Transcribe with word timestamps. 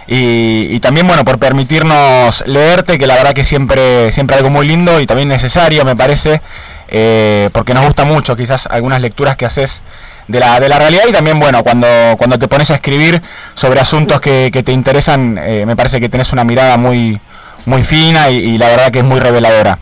y, 0.08 0.80
también, 0.80 1.08
bueno, 1.08 1.24
por 1.24 1.38
permitirnos 1.38 2.44
leerte, 2.48 2.98
que 2.98 3.06
la 3.06 3.16
verdad 3.16 3.34
que 3.34 3.44
siempre, 3.44 4.12
siempre 4.12 4.38
algo 4.38 4.50
muy 4.50 4.68
lindo 4.68 5.00
y 5.00 5.06
también 5.06 5.30
necesario, 5.30 5.86
me 5.86 5.96
parece, 5.96 6.42
eh, 6.88 7.50
porque 7.54 7.74
nos 7.74 7.86
gusta 7.86 8.06
mucho 8.06 8.36
quizás 8.36 8.66
algunas 8.68 9.02
lecturas 9.02 9.38
que 9.38 9.46
haces 9.46 9.84
de 10.28 10.40
la, 10.40 10.60
de 10.60 10.70
la 10.70 10.80
realidad 10.80 11.04
y 11.08 11.12
también, 11.12 11.40
bueno, 11.40 11.64
cuando, 11.64 11.88
cuando 12.18 12.40
te 12.40 12.48
pones 12.48 12.72
a 12.72 12.76
escribir 12.76 13.22
sobre 13.54 13.80
asuntos 13.80 14.20
que, 14.20 14.50
te 14.52 14.72
interesan, 14.72 15.38
eh, 15.38 15.66
me 15.66 15.76
parece 15.76 16.00
que 16.00 16.10
tenés 16.10 16.34
una 16.34 16.44
mirada 16.44 16.78
muy, 16.78 17.20
muy 17.66 17.84
fina 17.84 18.30
y, 18.30 18.58
la 18.58 18.70
verdad 18.70 18.92
que 18.92 19.00
es 19.00 19.06
muy 19.06 19.20
reveladora. 19.20 19.78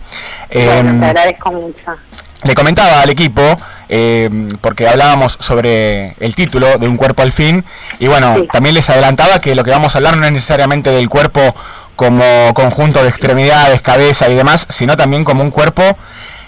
Bueno, 0.53 0.71
te 0.71 0.79
em, 0.79 1.03
agradezco 1.03 1.51
mucho. 1.51 1.95
Le 2.43 2.55
comentaba 2.55 3.01
al 3.01 3.09
equipo, 3.09 3.41
eh, 3.89 4.29
porque 4.61 4.87
hablábamos 4.87 5.37
sobre 5.39 6.15
el 6.19 6.35
título 6.35 6.77
de 6.77 6.87
Un 6.87 6.95
cuerpo 6.95 7.21
al 7.21 7.33
fin, 7.33 7.65
y 7.99 8.07
bueno, 8.07 8.45
también 8.51 8.75
les 8.75 8.89
adelantaba 8.89 9.41
que 9.41 9.55
lo 9.55 9.63
que 9.63 9.71
vamos 9.71 9.93
a 9.93 9.97
hablar 9.97 10.15
no 10.15 10.25
es 10.25 10.31
necesariamente 10.31 10.89
del 10.89 11.09
cuerpo 11.09 11.53
como 11.97 12.23
conjunto 12.53 13.03
de 13.03 13.09
extremidades, 13.09 13.81
cabeza 13.81 14.29
y 14.29 14.35
demás, 14.35 14.67
sino 14.69 14.95
también 14.95 15.25
como 15.25 15.43
un 15.43 15.51
cuerpo 15.51 15.83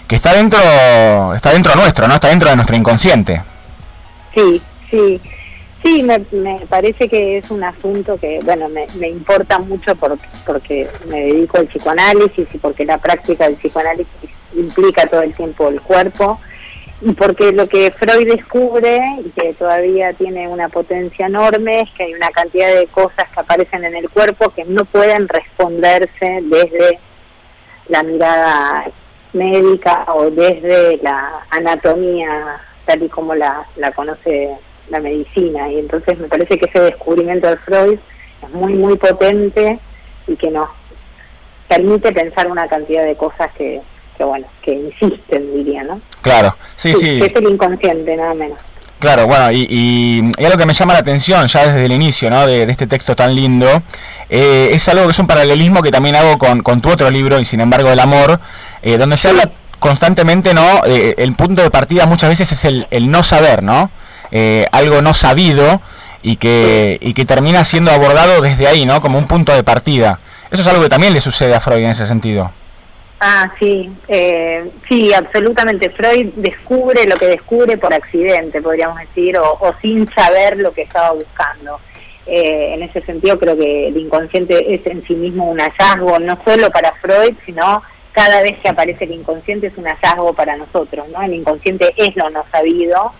que 0.08 0.16
está 0.16 0.32
dentro, 0.32 0.58
está 1.34 1.52
dentro 1.52 1.74
nuestro, 1.74 2.08
¿no? 2.08 2.14
Está 2.14 2.28
dentro 2.28 2.48
de 2.48 2.56
nuestro 2.56 2.74
inconsciente. 2.74 3.42
Sí, 4.34 4.62
sí. 4.90 5.20
Sí, 5.84 6.02
me, 6.04 6.20
parece 6.68 7.08
que 7.08 7.38
es 7.38 7.50
un 7.50 7.64
asunto 7.64 8.14
que, 8.16 8.38
bueno, 8.44 8.68
me, 8.68 8.86
me 8.98 9.08
importa 9.08 9.58
mucho 9.58 9.96
porque, 9.96 10.28
porque 10.46 10.88
me 11.08 11.20
dedico 11.22 11.58
al 11.58 11.66
psicoanálisis 11.66 12.46
y 12.52 12.58
porque 12.58 12.86
la 12.86 12.98
práctica 12.98 13.44
del 13.44 13.56
psicoanálisis 13.56 14.30
implica 14.54 15.06
todo 15.06 15.22
el 15.22 15.34
tiempo 15.34 15.68
el 15.68 15.80
cuerpo 15.80 16.40
y 17.04 17.12
porque 17.14 17.50
lo 17.50 17.68
que 17.68 17.90
Freud 17.90 18.30
descubre 18.30 19.00
y 19.24 19.30
que 19.30 19.54
todavía 19.54 20.12
tiene 20.12 20.46
una 20.46 20.68
potencia 20.68 21.26
enorme 21.26 21.80
es 21.80 21.90
que 21.90 22.04
hay 22.04 22.14
una 22.14 22.28
cantidad 22.28 22.72
de 22.76 22.86
cosas 22.86 23.28
que 23.34 23.40
aparecen 23.40 23.84
en 23.84 23.96
el 23.96 24.08
cuerpo 24.08 24.50
que 24.50 24.64
no 24.64 24.84
pueden 24.84 25.26
responderse 25.26 26.40
desde 26.42 27.00
la 27.88 28.04
mirada 28.04 28.84
médica 29.32 30.04
o 30.14 30.30
desde 30.30 30.98
la 30.98 31.44
anatomía 31.50 32.60
tal 32.84 33.02
y 33.02 33.08
como 33.08 33.34
la, 33.34 33.66
la 33.76 33.90
conoce 33.90 34.56
la 34.88 35.00
medicina. 35.00 35.68
Y 35.72 35.80
entonces 35.80 36.16
me 36.20 36.28
parece 36.28 36.56
que 36.56 36.66
ese 36.66 36.80
descubrimiento 36.80 37.48
de 37.48 37.56
Freud 37.58 37.98
es 38.42 38.50
muy 38.50 38.74
muy 38.74 38.96
potente 38.96 39.80
y 40.28 40.36
que 40.36 40.50
nos 40.52 40.68
permite 41.68 42.12
pensar 42.12 42.48
una 42.48 42.68
cantidad 42.68 43.04
de 43.04 43.16
cosas 43.16 43.50
que, 43.54 43.80
que 44.16 44.24
bueno, 44.24 44.46
que 44.62 44.72
insisten, 44.72 45.54
diría, 45.54 45.84
¿no? 45.84 46.00
Claro, 46.20 46.56
sí, 46.76 46.94
sí. 46.94 47.20
es 47.22 47.34
el 47.34 47.48
inconsciente, 47.48 48.16
nada 48.16 48.34
menos. 48.34 48.58
Claro, 49.02 49.26
bueno, 49.26 49.50
y, 49.50 49.66
y, 49.68 50.44
algo 50.44 50.56
que 50.56 50.64
me 50.64 50.74
llama 50.74 50.92
la 50.92 51.00
atención 51.00 51.48
ya 51.48 51.66
desde 51.66 51.86
el 51.86 51.90
inicio 51.90 52.30
¿no? 52.30 52.46
de, 52.46 52.62
este 52.62 52.86
texto 52.86 53.16
tan 53.16 53.34
lindo, 53.34 53.82
eh, 54.30 54.70
es 54.70 54.88
algo 54.88 55.06
que 55.06 55.10
es 55.10 55.18
un 55.18 55.26
paralelismo 55.26 55.82
que 55.82 55.90
también 55.90 56.14
hago 56.14 56.38
con, 56.38 56.62
con 56.62 56.80
tu 56.80 56.88
otro 56.88 57.10
libro, 57.10 57.40
y 57.40 57.44
sin 57.44 57.60
embargo 57.60 57.90
el 57.90 57.98
amor, 57.98 58.38
eh, 58.80 58.98
donde 58.98 59.16
se 59.16 59.28
habla 59.28 59.50
constantemente, 59.80 60.54
¿no? 60.54 60.84
Eh, 60.86 61.16
el 61.18 61.34
punto 61.34 61.62
de 61.62 61.70
partida 61.70 62.06
muchas 62.06 62.30
veces 62.30 62.52
es 62.52 62.64
el, 62.64 62.86
el 62.92 63.10
no 63.10 63.24
saber, 63.24 63.64
¿no? 63.64 63.90
algo 64.70 65.02
no 65.02 65.12
sabido 65.12 65.82
y 66.22 66.36
que, 66.36 66.96
y 67.02 67.12
que 67.12 67.24
termina 67.26 67.64
siendo 67.64 67.90
abordado 67.90 68.40
desde 68.40 68.68
ahí, 68.68 68.86
¿no? 68.86 69.00
Como 69.00 69.18
un 69.18 69.26
punto 69.26 69.52
de 69.52 69.64
partida. 69.64 70.20
Eso 70.50 70.62
es 70.62 70.68
algo 70.68 70.80
que 70.80 70.88
también 70.88 71.12
le 71.12 71.20
sucede 71.20 71.54
a 71.54 71.60
Freud 71.60 71.82
en 71.82 71.90
ese 71.90 72.06
sentido. 72.06 72.52
Ah, 73.24 73.54
sí, 73.60 73.88
eh, 74.08 74.68
sí, 74.88 75.14
absolutamente. 75.14 75.90
Freud 75.90 76.32
descubre 76.34 77.06
lo 77.06 77.14
que 77.14 77.26
descubre 77.26 77.78
por 77.78 77.94
accidente, 77.94 78.60
podríamos 78.60 78.98
decir, 78.98 79.38
o, 79.38 79.72
sin 79.80 80.08
saber 80.08 80.58
lo 80.58 80.72
que 80.72 80.82
estaba 80.82 81.12
buscando. 81.12 81.78
Eh, 82.26 82.74
en 82.74 82.82
ese 82.82 83.00
sentido 83.02 83.38
creo 83.38 83.56
que 83.56 83.86
el 83.86 83.96
inconsciente 83.96 84.74
es 84.74 84.84
en 84.88 85.06
sí 85.06 85.14
mismo 85.14 85.48
un 85.48 85.60
hallazgo, 85.60 86.18
no 86.18 86.36
solo 86.44 86.68
para 86.70 86.94
Freud, 86.94 87.36
sino 87.46 87.84
cada 88.10 88.42
vez 88.42 88.58
que 88.58 88.68
aparece 88.68 89.04
el 89.04 89.12
inconsciente 89.12 89.68
es 89.68 89.78
un 89.78 89.84
hallazgo 89.84 90.32
para 90.34 90.56
nosotros, 90.56 91.08
¿no? 91.08 91.22
El 91.22 91.34
inconsciente 91.34 91.94
es 91.96 92.16
lo 92.16 92.28
no 92.28 92.44
sabido 92.50 93.12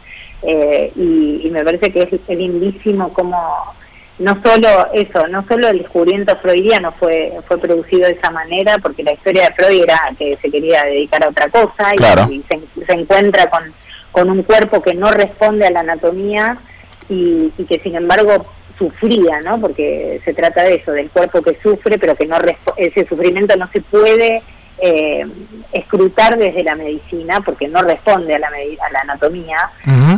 eh, 0.42 0.90
y, 0.96 1.48
me 1.48 1.64
parece 1.64 1.92
que 1.92 2.02
es, 2.02 2.36
lindísimo 2.36 3.12
como 3.12 3.72
no 4.18 4.40
solo 4.44 4.68
eso, 4.92 5.26
no 5.28 5.44
solo 5.48 5.68
el 5.68 5.78
descubrimiento 5.78 6.36
freudiano 6.36 6.92
fue, 6.92 7.32
fue 7.48 7.58
producido 7.58 8.06
de 8.06 8.14
esa 8.14 8.30
manera, 8.30 8.78
porque 8.78 9.02
la 9.02 9.14
historia 9.14 9.48
de 9.48 9.54
Freud 9.54 9.82
era 9.82 9.98
que 10.18 10.38
se 10.40 10.50
quería 10.50 10.84
dedicar 10.84 11.24
a 11.24 11.30
otra 11.30 11.48
cosa 11.48 11.94
y, 12.28 12.42
se, 12.42 12.92
encuentra 12.92 13.48
con, 13.50 13.72
con 14.12 14.30
un 14.30 14.42
cuerpo 14.42 14.82
que 14.82 14.94
no 14.94 15.10
responde 15.10 15.66
a 15.66 15.70
la 15.70 15.80
anatomía 15.80 16.58
y, 17.08 17.50
que 17.68 17.80
sin 17.80 17.96
embargo 17.96 18.46
sufría, 18.78 19.40
¿no? 19.44 19.60
Porque 19.60 20.20
se 20.24 20.34
trata 20.34 20.62
de 20.64 20.76
eso, 20.76 20.92
del 20.92 21.10
cuerpo 21.10 21.42
que 21.42 21.58
sufre, 21.62 21.98
pero 21.98 22.14
que 22.14 22.26
no 22.26 22.36
ese 22.76 23.06
sufrimiento 23.06 23.56
no 23.56 23.68
se 23.72 23.80
puede 23.80 24.42
eh, 24.78 25.24
escrutar 25.72 26.36
desde 26.36 26.64
la 26.64 26.74
medicina 26.74 27.40
porque 27.44 27.68
no 27.68 27.82
responde 27.82 28.34
a 28.34 28.38
la, 28.38 28.48
a 28.48 28.92
la 28.92 29.00
anatomía. 29.00 29.70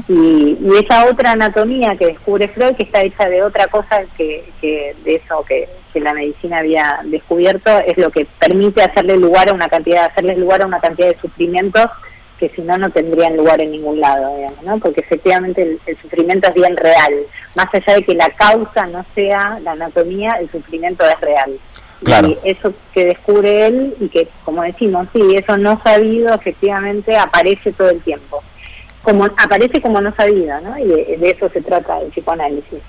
Y, 0.08 0.58
esa 0.84 1.06
otra 1.06 1.32
anatomía 1.32 1.96
que 1.96 2.06
descubre 2.06 2.48
Freud 2.48 2.74
que 2.74 2.82
está 2.82 3.02
hecha 3.02 3.28
de 3.28 3.42
otra 3.42 3.66
cosa 3.68 4.02
que, 4.16 4.52
que 4.60 4.96
de 5.04 5.16
eso 5.16 5.44
que, 5.44 5.68
la 5.94 6.12
medicina 6.12 6.58
había 6.58 7.00
descubierto 7.04 7.70
es 7.86 7.96
lo 7.96 8.10
que 8.10 8.26
permite 8.40 8.82
hacerle 8.82 9.16
lugar 9.16 9.48
a 9.48 9.52
una 9.52 9.68
cantidad 9.68 10.06
hacerle 10.06 10.34
lugar 10.34 10.62
a 10.62 10.66
una 10.66 10.80
cantidad 10.80 11.06
de 11.06 11.20
sufrimientos 11.20 11.86
que 12.40 12.48
si 12.48 12.62
no 12.62 12.76
no 12.76 12.90
tendrían 12.90 13.36
lugar 13.36 13.60
en 13.60 13.70
ningún 13.70 14.00
lado 14.00 14.36
digamos, 14.36 14.60
¿no? 14.64 14.78
porque 14.80 15.02
efectivamente 15.02 15.62
el, 15.62 15.80
el 15.86 15.96
sufrimiento 16.02 16.48
es 16.48 16.54
bien 16.54 16.76
real. 16.76 17.14
Más 17.54 17.68
allá 17.72 17.94
de 17.94 18.02
que 18.02 18.14
la 18.14 18.28
causa 18.30 18.86
no 18.86 19.06
sea 19.14 19.60
la 19.62 19.70
anatomía 19.70 20.32
el 20.40 20.50
sufrimiento 20.50 21.04
es 21.08 21.20
real 21.20 21.60
y 22.06 22.38
eso 22.44 22.74
que 22.92 23.06
descubre 23.06 23.66
él 23.66 23.94
y 24.00 24.08
que, 24.08 24.28
como 24.44 24.62
decimos, 24.62 25.08
sí, 25.12 25.36
eso 25.36 25.56
no 25.56 25.80
sabido 25.82 26.34
efectivamente 26.34 27.16
aparece 27.16 27.72
todo 27.72 27.90
el 27.90 28.00
tiempo. 28.02 28.42
Como 29.02 29.24
aparece 29.24 29.80
como 29.82 30.00
no 30.00 30.14
sabido, 30.14 30.60
¿no? 30.60 30.78
Y 30.78 30.86
de, 30.86 31.16
de 31.18 31.30
eso 31.30 31.48
se 31.50 31.60
trata 31.60 32.00
el 32.00 32.08
psicoanálisis. 32.08 32.80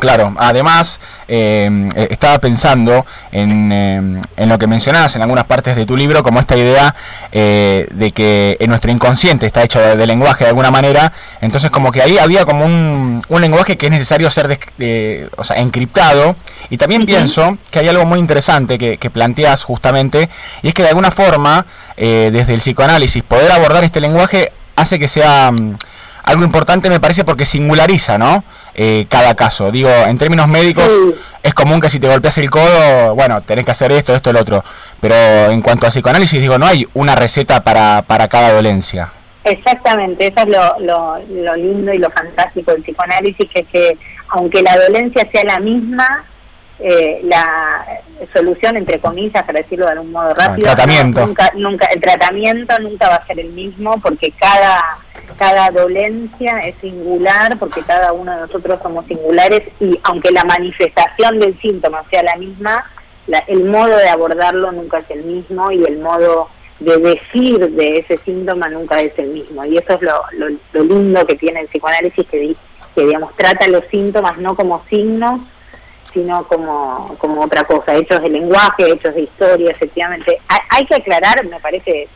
Claro, 0.00 0.34
además 0.38 0.98
em, 1.28 1.88
eh, 1.94 2.08
estaba 2.10 2.38
pensando 2.38 3.04
en, 3.30 3.70
em, 3.70 4.22
en, 4.36 4.48
lo 4.48 4.58
que 4.58 4.66
mencionabas 4.66 5.14
en 5.14 5.22
algunas 5.22 5.44
partes 5.44 5.76
de 5.76 5.84
tu 5.84 5.96
libro, 5.96 6.22
como 6.22 6.40
esta 6.40 6.56
idea 6.56 6.94
eh, 7.30 7.86
de 7.90 8.10
que 8.10 8.56
en 8.60 8.70
nuestro 8.70 8.90
inconsciente 8.90 9.46
está 9.46 9.62
hecho 9.62 9.78
de, 9.78 10.06
lenguaje 10.06 10.44
de 10.44 10.48
alguna 10.48 10.70
manera, 10.70 11.12
entonces 11.42 11.70
como 11.70 11.92
que 11.92 12.00
ahí 12.02 12.16
había 12.16 12.46
como 12.46 12.64
un, 12.64 13.22
un 13.28 13.40
lenguaje 13.40 13.76
que 13.76 13.86
es 13.86 13.92
necesario 13.92 14.30
ser 14.30 14.58
o 15.36 15.44
sea, 15.44 15.56
encriptado, 15.58 16.34
y 16.70 16.78
también 16.78 17.04
pienso 17.04 17.58
que 17.70 17.80
hay 17.80 17.88
algo 17.88 18.06
muy 18.06 18.18
interesante 18.18 18.78
que, 18.78 18.96
que, 18.96 19.10
planteas 19.10 19.64
justamente, 19.64 20.30
y 20.62 20.68
es 20.68 20.74
que 20.74 20.82
de 20.82 20.88
alguna 20.88 21.10
forma, 21.10 21.66
eh, 21.96 22.30
desde 22.32 22.54
el 22.54 22.60
psicoanálisis, 22.60 23.22
poder 23.22 23.52
abordar 23.52 23.84
este 23.84 24.00
lenguaje 24.00 24.52
hace 24.76 24.98
que 24.98 25.08
sea 25.08 25.52
mm, 25.52 25.76
algo 26.22 26.44
importante 26.44 26.90
me 26.90 27.00
parece 27.00 27.24
porque 27.24 27.46
singulariza, 27.46 28.18
¿no? 28.18 28.44
Eh, 28.74 29.06
cada 29.08 29.34
caso. 29.34 29.70
Digo, 29.70 29.90
en 29.90 30.18
términos 30.18 30.48
médicos 30.48 30.88
es 31.42 31.54
común 31.54 31.80
que 31.80 31.90
si 31.90 31.98
te 31.98 32.08
golpeas 32.08 32.38
el 32.38 32.50
codo, 32.50 33.14
bueno, 33.14 33.40
tenés 33.42 33.64
que 33.64 33.70
hacer 33.70 33.92
esto, 33.92 34.14
esto, 34.14 34.30
el 34.30 34.36
otro. 34.36 34.62
Pero 35.00 35.14
en 35.50 35.62
cuanto 35.62 35.86
a 35.86 35.90
psicoanálisis, 35.90 36.40
digo, 36.40 36.58
no 36.58 36.66
hay 36.66 36.86
una 36.94 37.14
receta 37.14 37.62
para, 37.62 38.02
para 38.02 38.28
cada 38.28 38.52
dolencia. 38.52 39.12
Exactamente, 39.44 40.26
eso 40.26 40.46
es 40.46 40.48
lo, 40.48 40.78
lo, 40.80 41.18
lo 41.42 41.56
lindo 41.56 41.92
y 41.94 41.98
lo 41.98 42.10
fantástico 42.10 42.72
del 42.72 42.82
psicoanálisis, 42.82 43.48
que 43.50 43.60
es 43.60 43.66
que 43.68 43.98
aunque 44.28 44.62
la 44.62 44.76
dolencia 44.76 45.26
sea 45.32 45.44
la 45.44 45.58
misma, 45.58 46.24
eh, 46.82 47.20
la 47.24 47.84
solución, 48.32 48.76
entre 48.76 48.98
comillas, 48.98 49.42
para 49.44 49.60
decirlo 49.60 49.86
de 49.86 49.92
algún 49.92 50.12
modo 50.12 50.34
rápido, 50.34 50.68
el 50.68 50.74
tratamiento. 50.74 51.26
nunca, 51.26 51.50
nunca, 51.54 51.86
el 51.86 52.00
tratamiento 52.00 52.78
nunca 52.80 53.08
va 53.08 53.16
a 53.16 53.26
ser 53.26 53.40
el 53.40 53.50
mismo 53.50 54.00
porque 54.00 54.32
cada, 54.32 54.82
cada 55.36 55.70
dolencia 55.70 56.60
es 56.60 56.74
singular, 56.80 57.58
porque 57.58 57.82
cada 57.82 58.12
uno 58.12 58.32
de 58.32 58.40
nosotros 58.42 58.78
somos 58.82 59.06
singulares 59.06 59.62
y 59.78 59.98
aunque 60.04 60.30
la 60.30 60.44
manifestación 60.44 61.38
del 61.38 61.58
síntoma 61.60 62.02
sea 62.10 62.22
la 62.22 62.36
misma, 62.36 62.84
el 63.46 63.64
modo 63.64 63.96
de 63.96 64.08
abordarlo 64.08 64.72
nunca 64.72 64.98
es 64.98 65.10
el 65.10 65.24
mismo 65.24 65.70
y 65.70 65.84
el 65.84 65.98
modo 65.98 66.48
de 66.80 66.96
decir 66.96 67.70
de 67.72 67.98
ese 67.98 68.18
síntoma 68.24 68.68
nunca 68.68 69.00
es 69.00 69.12
el 69.18 69.28
mismo. 69.28 69.64
Y 69.64 69.76
eso 69.76 69.94
es 69.94 70.02
lo, 70.02 70.22
lo, 70.72 70.84
lindo 70.84 71.26
que 71.26 71.36
tiene 71.36 71.60
el 71.60 71.68
psicoanálisis, 71.68 72.26
que, 72.26 72.56
que 72.94 73.06
digamos 73.06 73.36
trata 73.36 73.68
los 73.68 73.84
síntomas 73.90 74.38
no 74.38 74.56
como 74.56 74.82
signos, 74.88 75.42
sino 76.12 76.46
como, 76.46 77.16
como 77.18 77.42
otra 77.42 77.64
cosa, 77.64 77.94
hechos 77.94 78.20
de 78.22 78.30
lenguaje, 78.30 78.90
hechos 78.90 79.14
de 79.14 79.22
historia, 79.22 79.70
efectivamente. 79.70 80.36
Hay, 80.70 80.84
que 80.84 80.96
aclarar, 80.96 81.44
me 81.46 81.60
parece, 81.60 82.08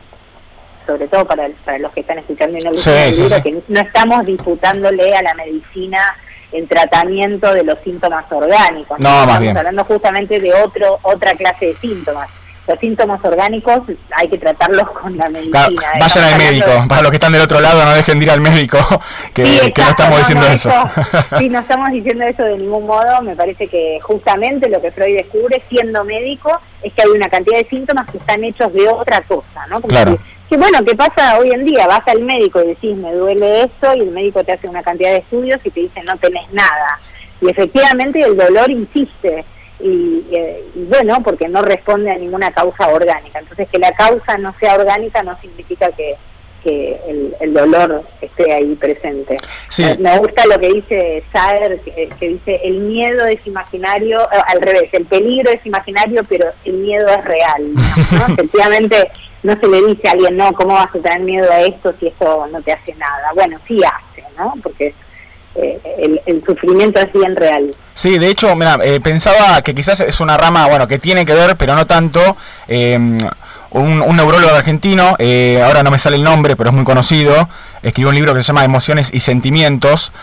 sobre 0.85 1.07
todo 1.07 1.25
para, 1.25 1.47
para 1.63 1.79
los 1.79 1.91
que 1.93 2.01
están 2.01 2.19
escuchando 2.19 2.57
y 2.57 2.61
no 2.61 2.71
que 3.41 3.61
no 3.67 3.79
estamos 3.79 4.25
disputándole 4.25 5.15
a 5.15 5.21
la 5.21 5.33
medicina 5.33 6.15
el 6.51 6.67
tratamiento 6.67 7.53
de 7.53 7.63
los 7.63 7.79
síntomas 7.83 8.25
orgánicos. 8.31 8.99
No, 8.99 9.21
Estamos 9.23 9.55
hablando 9.57 9.83
justamente 9.85 10.39
de 10.39 10.53
otro 10.53 10.99
otra 11.01 11.33
clase 11.33 11.67
de 11.67 11.75
síntomas. 11.75 12.29
Los 12.67 12.79
síntomas 12.79 13.23
orgánicos 13.23 13.81
hay 14.15 14.27
que 14.27 14.37
tratarlos 14.37 14.89
con 14.91 15.15
la 15.17 15.29
medicina. 15.29 15.69
vayan 15.99 16.23
al 16.23 16.37
médico, 16.37 16.71
para 16.89 17.01
los 17.01 17.11
que 17.11 17.17
están 17.17 17.31
del 17.31 17.43
otro 17.43 17.61
lado 17.61 17.85
no 17.85 17.93
dejen 17.93 18.19
de 18.19 18.25
ir 18.25 18.31
al 18.31 18.41
médico, 18.41 18.77
que, 19.33 19.43
no 19.43 19.89
estamos 19.89 20.19
diciendo 20.19 20.47
eso. 20.47 20.71
sí, 21.37 21.49
no 21.49 21.59
estamos 21.65 21.91
diciendo 21.91 22.25
eso 22.25 22.43
de 22.43 22.57
ningún 22.57 22.87
modo, 22.87 23.21
me 23.21 23.35
parece 23.35 23.67
que 23.67 23.99
justamente 24.01 24.69
lo 24.69 24.81
que 24.81 24.91
Freud 24.91 25.17
descubre 25.17 25.61
siendo 25.69 26.03
médico 26.03 26.59
es 26.81 26.91
que 26.93 27.03
hay 27.03 27.09
una 27.09 27.29
cantidad 27.29 27.59
de 27.59 27.69
síntomas 27.69 28.09
que 28.09 28.17
están 28.17 28.43
hechos 28.43 28.73
de 28.73 28.87
otra 28.87 29.21
cosa, 29.21 29.67
¿no? 29.69 29.79
claro 29.81 30.17
que 30.49 30.57
bueno, 30.57 30.83
¿qué 30.85 30.95
pasa 30.95 31.39
hoy 31.39 31.51
en 31.51 31.65
día? 31.65 31.87
Vas 31.87 32.07
al 32.07 32.21
médico 32.21 32.61
y 32.61 32.67
decís, 32.67 32.95
me 32.95 33.11
duele 33.13 33.63
esto, 33.63 33.95
y 33.95 34.01
el 34.01 34.11
médico 34.11 34.43
te 34.43 34.53
hace 34.53 34.67
una 34.67 34.83
cantidad 34.83 35.11
de 35.11 35.17
estudios 35.17 35.59
y 35.63 35.71
te 35.71 35.79
dice, 35.81 36.01
no 36.03 36.15
tenés 36.17 36.51
nada. 36.51 36.99
Y 37.41 37.49
efectivamente 37.49 38.21
el 38.21 38.37
dolor 38.37 38.69
insiste, 38.69 39.43
y, 39.79 40.25
bueno, 40.75 41.21
porque 41.23 41.47
no 41.47 41.61
responde 41.61 42.11
a 42.11 42.17
ninguna 42.17 42.51
causa 42.51 42.87
orgánica. 42.87 43.39
Entonces, 43.39 43.67
que 43.69 43.79
la 43.79 43.91
causa 43.91 44.37
no 44.37 44.53
sea 44.59 44.75
orgánica 44.75 45.21
no 45.23 45.39
significa 45.41 45.89
que, 45.91 46.15
que 46.63 46.99
el, 47.39 47.53
dolor 47.53 48.03
esté 48.21 48.53
ahí 48.53 48.75
presente. 48.75 49.37
Me, 49.99 50.17
gusta 50.17 50.45
lo 50.47 50.59
que 50.59 50.69
dice 50.69 51.23
Saer, 51.31 51.79
que, 51.81 52.27
dice, 52.27 52.61
el 52.63 52.79
miedo 52.79 53.25
es 53.25 53.45
imaginario, 53.45 54.21
eh, 54.21 54.37
al 54.47 54.61
revés, 54.61 54.89
el 54.93 55.05
peligro 55.05 55.51
es 55.51 55.65
imaginario, 55.65 56.21
pero 56.27 56.51
el 56.63 56.73
miedo 56.73 57.07
es 57.07 57.23
real. 57.25 57.73
Efectivamente 58.29 59.11
no 59.43 59.59
se 59.59 59.67
le 59.67 59.85
dice 59.85 60.07
a 60.07 60.11
alguien, 60.13 60.37
no, 60.37 60.53
¿cómo 60.53 60.73
vas 60.73 60.87
a 60.87 60.99
tener 60.99 61.19
miedo 61.19 61.51
a 61.51 61.61
esto 61.61 61.93
si 61.99 62.07
esto 62.07 62.47
no 62.47 62.61
te 62.63 62.71
hace 62.71 62.95
nada? 62.95 63.31
Bueno, 63.35 63.59
sí 63.67 63.79
hace, 63.83 64.23
¿no? 64.35 64.53
Porque 64.63 64.93
eh, 65.55 66.21
el, 66.25 66.43
sufrimiento 66.45 66.99
es 66.99 67.11
bien 67.13 67.35
real. 67.35 67.73
Sí, 67.93 68.17
de 68.17 68.27
hecho, 68.27 68.55
mira, 68.55 68.77
eh, 68.83 68.99
pensaba 68.99 69.61
que 69.61 69.73
quizás 69.73 70.01
es 70.01 70.19
una 70.19 70.37
rama, 70.37 70.67
bueno, 70.67 70.87
que 70.87 70.99
tiene 70.99 71.25
que 71.25 71.33
ver, 71.33 71.55
pero 71.55 71.75
no 71.75 71.87
tanto. 71.87 72.35
Eh, 72.67 72.97
un, 73.71 74.15
neurólogo 74.15 74.53
argentino, 74.55 75.17
ahora 75.65 75.83
no 75.83 75.91
me 75.91 75.99
sale 75.99 76.15
el 76.15 76.23
nombre, 76.23 76.55
pero 76.55 76.69
es 76.69 76.75
muy 76.75 76.85
conocido, 76.85 77.49
escribió 77.83 78.09
un 78.09 78.15
libro 78.15 78.33
que 78.33 78.41
se 78.41 78.47
llama 78.47 78.63
Emociones 78.63 79.09
y 79.13 79.19
Sentimientos, 79.19 80.13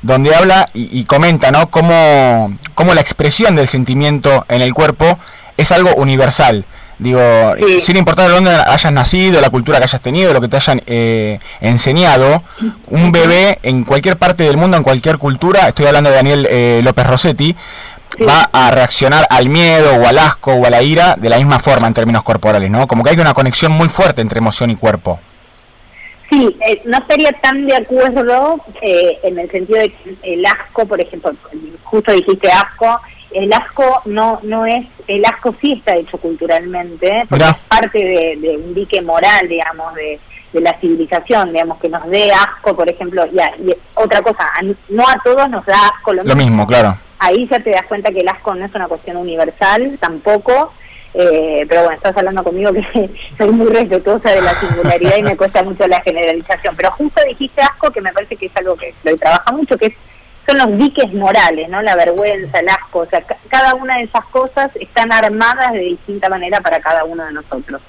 donde 0.00 0.34
habla 0.34 0.70
y, 0.72 1.04
comenta, 1.04 1.50
¿no? 1.50 1.70
Cómo, 1.70 2.56
cómo 2.74 2.94
la 2.94 3.02
expresión 3.02 3.56
del 3.56 3.68
sentimiento 3.68 4.46
en 4.48 4.62
el 4.62 4.72
cuerpo 4.72 5.18
es 5.58 5.70
algo 5.70 5.94
universal. 5.96 6.64
Digo, 6.98 7.20
sin 7.80 7.96
importar 7.96 8.28
de 8.28 8.34
dónde 8.34 8.50
hayas 8.50 8.92
nacido, 8.92 9.40
la 9.40 9.50
cultura 9.50 9.78
que 9.78 9.84
hayas 9.84 10.02
tenido, 10.02 10.32
lo 10.32 10.40
que 10.40 10.48
te 10.48 10.56
hayan 10.56 10.82
eh, 10.86 11.38
enseñado, 11.60 12.42
un 12.88 13.12
bebé 13.12 13.60
en 13.62 13.84
cualquier 13.84 14.16
parte 14.16 14.42
del 14.42 14.56
mundo, 14.56 14.76
en 14.76 14.82
cualquier 14.82 15.16
cultura, 15.16 15.68
estoy 15.68 15.86
hablando 15.86 16.10
de 16.10 16.16
Daniel 16.16 16.46
eh, 16.50 16.80
López 16.82 17.06
Rossetti, 17.06 17.54
va 18.26 18.50
a 18.52 18.72
reaccionar 18.72 19.26
al 19.30 19.48
miedo 19.48 19.94
o 19.94 20.08
al 20.08 20.18
asco 20.18 20.54
o 20.54 20.66
a 20.66 20.70
la 20.70 20.82
ira 20.82 21.14
de 21.14 21.28
la 21.28 21.36
misma 21.36 21.60
forma 21.60 21.86
en 21.86 21.94
términos 21.94 22.24
corporales, 22.24 22.68
¿no? 22.68 22.88
Como 22.88 23.04
que 23.04 23.10
hay 23.10 23.20
una 23.20 23.32
conexión 23.32 23.70
muy 23.70 23.88
fuerte 23.88 24.20
entre 24.20 24.38
emoción 24.38 24.70
y 24.70 24.76
cuerpo. 24.76 25.20
Sí, 26.30 26.56
eh, 26.66 26.82
no 26.84 26.98
estaría 26.98 27.30
tan 27.40 27.64
de 27.64 27.76
acuerdo 27.76 28.60
en 28.82 29.38
el 29.38 29.48
sentido 29.50 29.78
de 29.78 29.90
que 29.90 30.16
el 30.22 30.44
asco, 30.44 30.84
por 30.84 31.00
ejemplo, 31.00 31.32
justo 31.84 32.10
dijiste 32.10 32.50
asco, 32.50 33.00
el 33.30 33.52
asco 33.52 34.02
no 34.06 34.40
no 34.42 34.66
es 34.66 34.86
el 35.06 35.24
asco 35.24 35.54
sí 35.60 35.74
está 35.74 35.96
hecho 35.96 36.18
culturalmente 36.18 37.24
porque 37.28 37.44
es 37.44 37.64
parte 37.68 37.98
de, 37.98 38.56
un 38.56 38.74
dique 38.74 39.02
moral 39.02 39.48
digamos 39.48 39.94
de, 39.94 40.18
la 40.52 40.78
civilización 40.80 41.52
digamos 41.52 41.78
que 41.78 41.88
nos 41.88 42.08
dé 42.08 42.32
asco 42.32 42.74
por 42.74 42.88
ejemplo 42.88 43.26
y, 43.26 43.68
y 43.68 43.74
otra 43.94 44.22
cosa 44.22 44.46
no 44.88 45.06
a 45.06 45.20
todos 45.22 45.48
nos 45.50 45.64
da 45.66 45.76
asco 45.94 46.14
lo, 46.14 46.34
mismo. 46.34 46.66
claro 46.66 46.98
ahí 47.18 47.46
ya 47.50 47.60
te 47.60 47.70
das 47.70 47.84
cuenta 47.86 48.10
que 48.10 48.20
el 48.20 48.28
asco 48.28 48.54
no 48.54 48.64
es 48.64 48.74
una 48.74 48.88
cuestión 48.88 49.18
universal 49.18 49.98
tampoco 50.00 50.72
eh, 51.14 51.64
pero 51.68 51.82
bueno, 51.82 51.96
estás 51.96 52.16
hablando 52.16 52.44
conmigo 52.44 52.72
que 52.72 53.10
soy 53.38 53.50
muy 53.50 53.68
respetuosa 53.68 54.30
de 54.30 54.42
la 54.42 54.54
singularidad 54.54 55.16
y 55.16 55.22
me 55.22 55.36
cuesta 55.36 55.62
mucho 55.62 55.86
la 55.88 56.00
generalización. 56.02 56.76
Pero 56.76 56.92
justo 56.92 57.22
dijiste 57.26 57.60
asco, 57.62 57.90
que 57.90 58.00
me 58.00 58.12
parece 58.12 58.36
que 58.36 58.46
es 58.46 58.56
algo 58.56 58.76
que 58.76 58.94
lo 59.04 59.16
trabaja 59.16 59.50
mucho, 59.52 59.76
que 59.76 59.86
es 59.86 59.94
los 60.58 60.78
diques 60.78 61.12
morales, 61.14 61.68
¿no? 61.68 61.80
La 61.82 61.96
vergüenza, 61.96 62.60
el 62.60 62.68
asco, 62.68 63.00
o 63.00 63.06
sea, 63.06 63.22
cada 63.48 63.74
una 63.74 63.96
de 63.96 64.04
esas 64.04 64.24
cosas 64.26 64.70
están 64.76 65.12
armadas 65.12 65.72
de 65.72 65.80
distinta 65.80 66.28
manera 66.28 66.60
para 66.60 66.80
cada 66.80 67.04
uno 67.04 67.24
de 67.24 67.32
nosotros. 67.32 67.80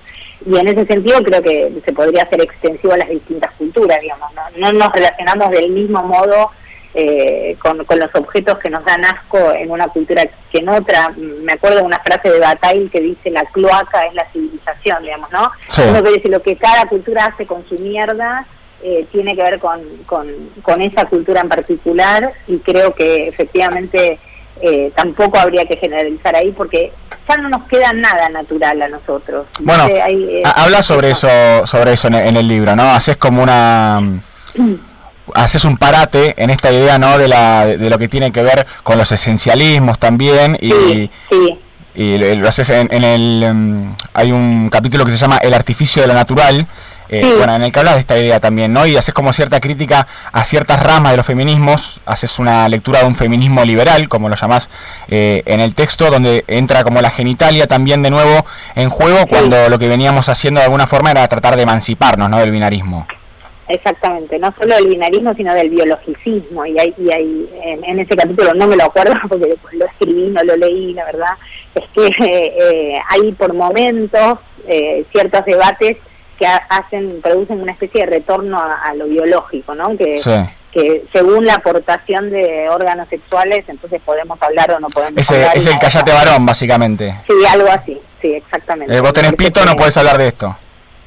Y 0.45 0.57
en 0.57 0.67
ese 0.69 0.85
sentido 0.85 1.21
creo 1.21 1.41
que 1.41 1.81
se 1.83 1.91
podría 1.91 2.23
hacer 2.23 2.41
extensivo 2.41 2.93
a 2.93 2.97
las 2.97 3.09
distintas 3.09 3.51
culturas, 3.55 3.99
digamos, 3.99 4.29
no, 4.33 4.41
no 4.57 4.71
nos 4.71 4.91
relacionamos 4.93 5.49
del 5.51 5.69
mismo 5.71 6.01
modo 6.03 6.51
eh, 6.95 7.55
con, 7.61 7.77
los 7.77 8.15
objetos 8.15 8.57
que 8.57 8.69
nos 8.69 8.83
dan 8.83 9.05
asco 9.05 9.51
en 9.51 9.69
una 9.69 9.87
cultura 9.89 10.23
que 10.51 10.57
en 10.57 10.69
otra. 10.69 11.13
Me 11.15 11.53
acuerdo 11.53 11.77
de 11.77 11.83
una 11.83 11.99
frase 11.99 12.31
de 12.31 12.39
Bataille 12.39 12.89
que 12.89 13.01
dice 13.01 13.29
la 13.29 13.43
cloaca 13.45 14.07
es 14.07 14.13
la 14.15 14.25
civilización, 14.31 15.03
digamos, 15.03 15.29
¿no? 15.31 15.51
Uno 15.87 16.03
que 16.03 16.11
dice 16.13 16.29
lo 16.29 16.41
que 16.41 16.55
cada 16.55 16.85
cultura 16.87 17.25
hace 17.25 17.45
con 17.45 17.67
su 17.67 17.75
mierda 17.75 18.45
eh, 18.81 19.05
tiene 19.11 19.35
que 19.35 19.43
ver 19.43 19.59
con, 19.59 19.81
con, 20.05 20.81
esa 20.81 21.05
cultura 21.05 21.41
en 21.41 21.49
particular 21.49 22.33
y 22.47 22.59
creo 22.59 22.93
que 22.93 23.27
efectivamente 23.27 24.19
eh, 24.61 24.91
tampoco 24.95 25.37
habría 25.37 25.65
que 25.65 25.77
generalizar 25.77 26.35
ahí 26.35 26.51
porque 26.51 26.91
ya 27.27 27.37
no 27.37 27.49
nos 27.49 27.67
queda 27.67 27.91
nada 27.93 28.29
natural 28.29 28.81
a 28.81 28.87
nosotros. 28.87 29.47
Bueno, 29.59 29.87
eh, 29.87 30.41
habla 30.43 30.81
sobre 30.81 31.11
eso, 31.11 31.27
sobre 31.65 31.93
eso 31.93 32.07
en 32.07 32.37
el, 32.37 32.47
libro, 32.47 32.75
¿no? 32.75 32.83
Haces 32.83 33.17
como 33.17 33.43
una 33.43 34.01
haces 35.35 35.65
un 35.65 35.77
parate 35.77 36.33
en 36.41 36.49
esta 36.49 36.71
idea, 36.71 36.97
¿no? 36.97 37.17
De 37.17 37.27
la 37.27 37.65
de 37.65 37.89
lo 37.89 37.97
que 37.97 38.07
tiene 38.07 38.31
que 38.31 38.43
ver 38.43 38.65
con 38.83 38.97
los 38.97 39.11
esencialismos 39.11 39.99
también 39.99 40.57
y 40.59 41.09
y 41.95 42.17
lo 42.17 42.47
haces 42.47 42.69
en, 42.69 42.87
en 42.91 43.03
el 43.03 43.43
em, 43.43 43.95
hay 44.13 44.31
un 44.31 44.69
capítulo 44.69 45.03
que 45.03 45.11
se 45.11 45.17
llama 45.17 45.37
El 45.37 45.53
artificio 45.53 46.01
de 46.01 46.07
lo 46.07 46.13
natural 46.13 46.65
eh, 47.11 47.33
bueno, 47.37 47.55
en 47.55 47.63
el 47.63 47.71
que 47.71 47.79
hablas 47.79 47.95
de 47.95 48.01
esta 48.01 48.19
idea 48.19 48.39
también, 48.39 48.71
¿no? 48.71 48.85
Y 48.85 48.95
haces 48.95 49.15
como 49.15 49.33
cierta 49.33 49.59
crítica 49.59 50.05
a 50.31 50.43
ciertas 50.43 50.81
ramas 50.81 51.11
de 51.11 51.17
los 51.17 51.25
feminismos, 51.25 51.99
haces 52.05 52.37
una 52.37 52.69
lectura 52.69 52.99
de 52.99 53.07
un 53.07 53.15
feminismo 53.15 53.65
liberal, 53.65 54.07
como 54.07 54.29
lo 54.29 54.35
llamás 54.35 54.69
eh, 55.07 55.41
en 55.47 55.59
el 55.59 55.73
texto, 55.73 56.11
donde 56.11 56.45
entra 56.47 56.83
como 56.83 57.01
la 57.01 57.09
genitalia 57.09 57.65
también 57.65 58.03
de 58.03 58.11
nuevo 58.11 58.45
en 58.75 58.89
juego, 58.89 59.25
cuando 59.27 59.69
lo 59.69 59.79
que 59.79 59.87
veníamos 59.87 60.29
haciendo 60.29 60.59
de 60.59 60.65
alguna 60.65 60.85
forma 60.85 61.09
era 61.09 61.27
tratar 61.27 61.55
de 61.55 61.63
emanciparnos, 61.63 62.29
¿no? 62.29 62.37
Del 62.37 62.51
binarismo. 62.51 63.07
Exactamente, 63.67 64.37
no 64.37 64.53
solo 64.59 64.75
del 64.75 64.87
binarismo, 64.87 65.33
sino 65.33 65.53
del 65.55 65.69
biologicismo. 65.69 66.65
Y 66.67 66.77
hay, 66.79 66.93
y 66.97 67.11
hay 67.11 67.49
en, 67.63 67.99
ese 67.99 68.15
capítulo 68.15 68.53
no 68.53 68.67
me 68.67 68.75
lo 68.75 68.85
acuerdo 68.85 69.15
porque 69.29 69.55
lo 69.71 69.85
escribí, 69.85 70.27
no 70.27 70.43
lo 70.43 70.55
leí, 70.57 70.93
la 70.93 71.05
verdad, 71.05 71.33
es 71.73 71.85
que 71.89 72.07
eh, 72.23 72.99
hay 73.09 73.31
por 73.31 73.53
momentos 73.55 74.37
ciertos 75.11 75.45
debates 75.45 75.97
que 76.39 76.47
hacen 76.47 77.19
producen 77.21 77.61
una 77.61 77.73
especie 77.73 78.05
de 78.05 78.11
retorno 78.11 78.57
a, 78.57 78.93
lo 78.93 79.05
biológico, 79.05 79.75
¿no? 79.75 79.95
Que, 79.97 80.21
que 80.71 81.05
según 81.11 81.45
la 81.45 81.55
aportación 81.55 82.31
de 82.31 82.69
órganos 82.69 83.09
sexuales, 83.09 83.65
entonces 83.67 84.01
podemos 84.05 84.41
hablar 84.41 84.71
o 84.71 84.79
no 84.79 84.87
podemos 84.87 85.19
es 85.19 85.29
hablar. 85.29 85.57
Es 85.57 85.65
el 85.65 85.77
callate 85.77 86.11
varón, 86.13 86.45
básicamente. 86.45 87.13
Sí, 87.27 87.33
algo 87.51 87.69
así, 87.69 87.99
sí, 88.21 88.33
exactamente. 88.33 88.95
Eh, 88.95 89.01
vos 89.01 89.11
tenés 89.11 89.33
pito, 89.33 89.65
no 89.65 89.75
podés 89.75 89.97
hablar 89.97 90.17
de 90.17 90.29
esto. 90.29 90.57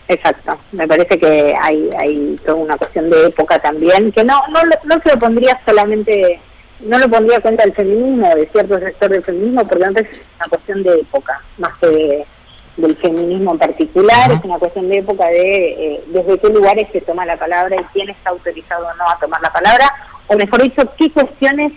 Exacto, 0.06 0.58
me 0.72 0.86
parece 0.86 1.18
que 1.18 1.54
hay, 1.58 1.88
hay 1.98 2.36
toda 2.44 2.56
una 2.56 2.76
cuestión 2.76 3.08
de 3.08 3.28
época 3.28 3.58
también, 3.60 4.12
que 4.12 4.22
no, 4.22 4.42
no, 4.48 4.60
no 4.84 5.00
se 5.02 5.08
lo 5.08 5.18
pondría 5.18 5.58
solamente, 5.64 6.38
no 6.80 6.98
lo 6.98 7.08
pondría 7.08 7.40
cuenta 7.40 7.64
del 7.64 7.72
feminismo, 7.72 8.28
de 8.34 8.46
cierto 8.48 8.78
sector 8.78 9.10
del 9.10 9.24
feminismo, 9.24 9.66
porque 9.66 9.84
antes 9.86 10.10
es 10.10 10.20
una 10.36 10.48
cuestión 10.50 10.82
de 10.82 10.94
época, 10.96 11.40
más 11.56 11.72
que 11.78 12.26
del 12.76 12.96
feminismo 12.96 13.52
en 13.52 13.58
particular, 13.58 14.32
es 14.32 14.44
una 14.44 14.58
cuestión 14.58 14.88
de 14.88 14.98
época 14.98 15.26
de 15.28 15.94
eh, 15.94 16.04
desde 16.06 16.38
qué 16.38 16.48
lugares 16.48 16.88
se 16.92 17.00
toma 17.02 17.26
la 17.26 17.36
palabra 17.36 17.76
y 17.76 17.84
quién 17.92 18.08
está 18.08 18.30
autorizado 18.30 18.86
o 18.86 18.94
no 18.94 19.08
a 19.08 19.18
tomar 19.18 19.40
la 19.42 19.52
palabra, 19.52 19.92
o 20.26 20.36
mejor 20.36 20.62
dicho, 20.62 20.82
qué 20.96 21.10
cuestiones 21.12 21.72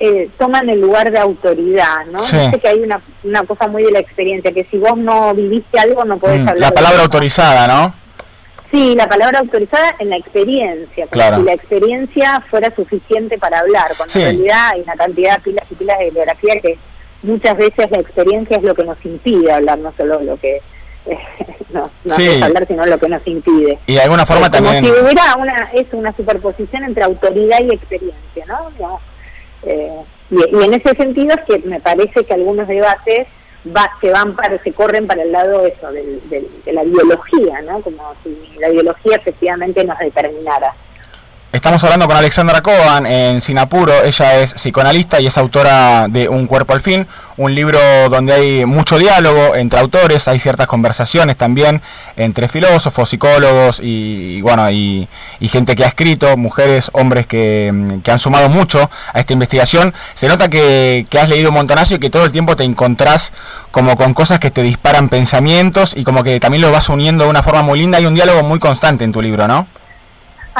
eh, 0.00 0.28
toman 0.38 0.68
el 0.68 0.80
lugar 0.80 1.10
de 1.10 1.18
autoridad, 1.18 2.04
¿no? 2.12 2.20
Sí. 2.20 2.36
Dice 2.38 2.60
que 2.60 2.68
hay 2.68 2.80
una, 2.80 3.00
una 3.24 3.42
cosa 3.44 3.66
muy 3.68 3.82
de 3.82 3.90
la 3.90 3.98
experiencia, 4.00 4.52
que 4.52 4.64
si 4.70 4.76
vos 4.78 4.96
no 4.98 5.34
viviste 5.34 5.78
algo 5.80 6.04
no 6.04 6.18
podés 6.18 6.40
Mm, 6.40 6.48
hablar. 6.50 6.70
la 6.70 6.74
palabra 6.74 7.02
autorizada, 7.02 7.66
¿no? 7.66 7.94
Sí, 8.70 8.94
la 8.94 9.08
palabra 9.08 9.38
autorizada 9.38 9.96
en 9.98 10.10
la 10.10 10.16
experiencia, 10.18 11.06
como 11.06 11.10
Claro. 11.10 11.38
si 11.38 11.42
la 11.44 11.52
experiencia 11.54 12.44
fuera 12.50 12.70
suficiente 12.76 13.38
para 13.38 13.60
hablar, 13.60 13.92
cuando 13.96 14.12
Sí. 14.12 14.18
en 14.20 14.26
realidad 14.26 14.68
hay 14.74 14.82
una 14.82 14.94
cantidad 14.94 15.36
de 15.36 15.42
pilas 15.42 15.64
y 15.70 15.74
pilas 15.74 15.98
de 15.98 16.04
bibliografía 16.04 16.60
que 16.60 16.78
muchas 17.22 17.56
veces 17.56 17.90
la 17.90 17.98
experiencia 18.00 18.56
es 18.56 18.62
lo 18.62 18.74
que 18.74 18.84
nos 18.84 19.04
impide 19.04 19.52
hablar, 19.52 19.78
no 19.78 19.92
solo 19.96 20.20
lo 20.20 20.36
que 20.38 20.60
no, 21.70 21.90
no 22.04 22.14
Sí. 22.14 22.26
es 22.28 22.42
hablar, 22.42 22.66
sino 22.66 22.84
lo 22.86 22.98
que 22.98 23.08
nos 23.08 23.26
impide. 23.26 23.78
Y 23.86 23.94
de 23.94 24.00
alguna 24.02 24.26
forma 24.26 24.46
Es 24.46 24.52
como 24.52 24.70
también... 24.70 24.84
si 24.94 25.00
hubiera 25.00 25.36
una, 25.36 25.70
es 25.72 25.86
una 25.92 26.14
superposición 26.14 26.84
entre 26.84 27.04
autoridad 27.04 27.60
y 27.62 27.72
experiencia, 27.74 28.44
¿no? 28.46 29.00
Eh, 29.64 29.92
y, 30.30 30.36
y 30.56 30.62
en 30.64 30.74
ese 30.74 30.94
sentido 30.96 31.34
es 31.34 31.44
que 31.44 31.66
me 31.66 31.80
parece 31.80 32.24
que 32.24 32.34
algunos 32.34 32.68
debates 32.68 33.26
va, 33.74 33.90
se 34.00 34.10
van 34.10 34.36
para, 34.36 34.62
se 34.62 34.72
corren 34.72 35.06
para 35.06 35.22
el 35.22 35.32
lado 35.32 35.64
eso, 35.66 35.90
del, 35.90 36.20
del- 36.28 36.48
de 36.64 36.72
la 36.72 36.84
biología, 36.84 37.60
¿no? 37.62 37.80
Como 37.80 38.14
si 38.22 38.36
la 38.58 38.68
biología 38.68 39.16
efectivamente 39.16 39.84
nos 39.84 39.98
determinara. 39.98 40.74
Estamos 41.50 41.82
hablando 41.82 42.06
con 42.06 42.14
Alexandra 42.14 42.60
Cohen 42.60 43.06
en 43.06 43.40
Sinapuro. 43.40 44.04
Ella 44.04 44.36
es 44.36 44.52
psicoanalista 44.52 45.18
y 45.18 45.28
es 45.28 45.38
autora 45.38 46.06
de 46.06 46.28
Un 46.28 46.46
cuerpo 46.46 46.74
al 46.74 46.82
fin, 46.82 47.06
un 47.38 47.54
libro 47.54 47.80
donde 48.10 48.34
hay 48.34 48.66
mucho 48.66 48.98
diálogo 48.98 49.54
entre 49.54 49.80
autores, 49.80 50.28
hay 50.28 50.40
ciertas 50.40 50.66
conversaciones 50.66 51.38
también 51.38 51.80
entre 52.16 52.48
filósofos, 52.48 53.08
psicólogos 53.08 53.80
y, 53.82 54.42
bueno 54.42 54.70
y, 54.70 55.08
gente 55.40 55.74
que 55.74 55.84
ha 55.84 55.88
escrito, 55.88 56.36
mujeres, 56.36 56.90
hombres 56.92 57.26
que, 57.26 57.70
mm, 57.72 58.00
que 58.00 58.10
han 58.10 58.18
sumado 58.18 58.50
mucho 58.50 58.90
a 59.14 59.18
esta 59.18 59.32
investigación. 59.32 59.94
Se 60.12 60.28
nota 60.28 60.50
que, 60.50 61.06
que 61.08 61.18
has 61.18 61.30
leído 61.30 61.48
un 61.48 61.54
montonazo 61.54 61.94
y 61.94 61.98
que 61.98 62.10
todo 62.10 62.26
el 62.26 62.32
tiempo 62.32 62.56
te 62.56 62.64
encontrás 62.64 63.32
como 63.70 63.96
con 63.96 64.12
cosas 64.12 64.38
que 64.38 64.50
te 64.50 64.62
disparan 64.62 65.08
pensamientos 65.08 65.96
y 65.96 66.04
como 66.04 66.22
que 66.24 66.40
también 66.40 66.60
lo 66.60 66.70
vas 66.70 66.90
uniendo 66.90 67.24
de 67.24 67.30
una 67.30 67.42
forma 67.42 67.62
muy 67.62 67.78
linda. 67.78 67.96
Hay 67.96 68.04
un 68.04 68.14
diálogo 68.14 68.42
muy 68.42 68.58
constante 68.58 69.04
en 69.04 69.12
tu 69.12 69.22
libro, 69.22 69.48
¿no? 69.48 69.66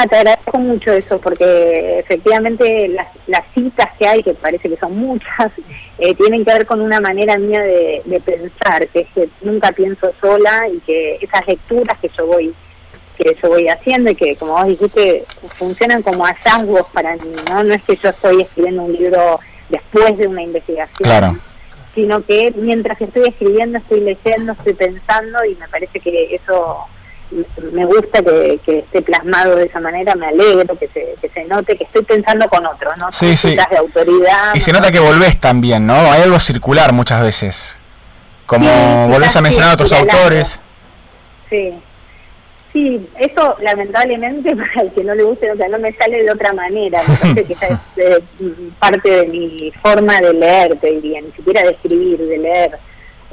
Ah, 0.01 0.07
te 0.07 0.15
agradezco 0.15 0.61
mucho 0.61 0.93
eso, 0.93 1.19
porque 1.21 1.99
efectivamente 1.99 2.87
las, 2.87 3.09
las 3.27 3.43
citas 3.53 3.89
que 3.99 4.07
hay, 4.07 4.23
que 4.23 4.33
parece 4.33 4.69
que 4.69 4.77
son 4.77 4.97
muchas, 4.97 5.51
eh, 5.99 6.15
tienen 6.15 6.45
que 6.45 6.53
ver 6.53 6.67
con 6.67 6.81
una 6.81 7.01
manera 7.01 7.37
mía 7.37 7.61
de, 7.61 8.03
de 8.05 8.21
pensar, 8.21 8.87
que 8.91 9.01
es 9.01 9.09
que 9.13 9.29
nunca 9.43 9.73
pienso 9.73 10.13
sola 10.21 10.69
y 10.73 10.79
que 10.87 11.17
esas 11.21 11.45
lecturas 11.49 11.99
que 11.99 12.11
yo 12.17 12.27
voy 12.29 12.55
que 13.17 13.37
yo 13.43 13.49
voy 13.49 13.67
haciendo 13.67 14.13
y 14.13 14.15
que, 14.15 14.37
como 14.37 14.53
vos 14.53 14.69
dijiste, 14.69 15.25
funcionan 15.57 16.03
como 16.03 16.25
hallazgos 16.25 16.89
para 16.91 17.17
mí, 17.17 17.33
¿no? 17.51 17.65
No 17.65 17.75
es 17.75 17.83
que 17.83 17.97
yo 17.97 18.11
estoy 18.11 18.43
escribiendo 18.43 18.83
un 18.83 18.93
libro 18.93 19.41
después 19.69 20.17
de 20.17 20.29
una 20.29 20.43
investigación, 20.45 21.11
Claro. 21.11 21.37
sino 21.97 22.25
que 22.25 22.53
mientras 22.57 23.01
estoy 23.01 23.31
escribiendo, 23.31 23.79
estoy 23.79 24.03
leyendo, 24.03 24.53
estoy 24.53 24.75
pensando 24.75 25.45
y 25.45 25.57
me 25.57 25.67
parece 25.67 25.99
que 25.99 26.37
eso 26.37 26.87
me 27.73 27.85
gusta 27.85 28.23
que, 28.23 28.59
que 28.65 28.79
esté 28.81 29.03
plasmado 29.03 29.57
de 29.57 29.65
esa 29.65 29.81
manera, 29.81 30.15
me 30.15 30.27
alegro 30.27 30.79
que 30.79 30.89
se, 30.89 31.15
que 31.21 31.29
se 31.29 31.45
note 31.45 31.77
que 31.77 31.85
estoy 31.85 32.03
pensando 32.03 32.49
con 32.49 32.65
otros, 32.67 32.97
¿no? 32.97 33.13
Sí, 33.13 33.37
sí. 33.37 33.55
de 33.55 33.77
autoridad. 33.77 34.55
Y 34.55 34.61
se 34.61 34.73
¿no? 34.73 34.79
nota 34.79 34.91
que 34.91 35.01
volvés 35.01 35.39
también, 35.39 35.87
¿no? 35.87 35.95
Hay 35.95 36.23
algo 36.23 36.39
circular 36.39 36.93
muchas 36.93 37.23
veces. 37.23 37.79
Como 38.47 38.67
Sí, 38.67 39.13
volvés 39.13 39.37
a 39.37 39.43
mencionar 39.43 39.71
a 39.71 39.75
otros 39.75 39.93
autores. 39.93 40.61
Sí. 41.51 41.75
Sí, 42.73 43.09
eso 43.19 43.57
lamentablemente 43.61 44.55
para 44.57 44.83
el 44.83 44.93
que 44.93 45.05
no 45.05 45.15
le 45.15 45.23
guste, 45.23 45.51
o 45.51 45.57
sea, 45.57 45.69
no 45.69 45.79
me 45.79 45.93
sale 45.95 46.23
de 46.23 46.31
otra 46.31 46.53
manera. 46.53 47.03
Me 47.07 47.17
parece 47.17 47.45
que 47.45 47.53
esa 47.55 47.67
es 47.97 48.19
eh, 48.19 48.23
parte 48.79 49.11
de 49.11 49.27
mi 49.27 49.73
forma 49.83 50.21
de 50.21 50.33
leer, 50.35 50.79
te 50.79 50.93
diría, 50.93 51.21
ni 51.21 51.33
siquiera 51.33 51.63
de 51.63 51.71
escribir, 51.71 52.19
de 52.19 52.39
leer. 52.39 52.79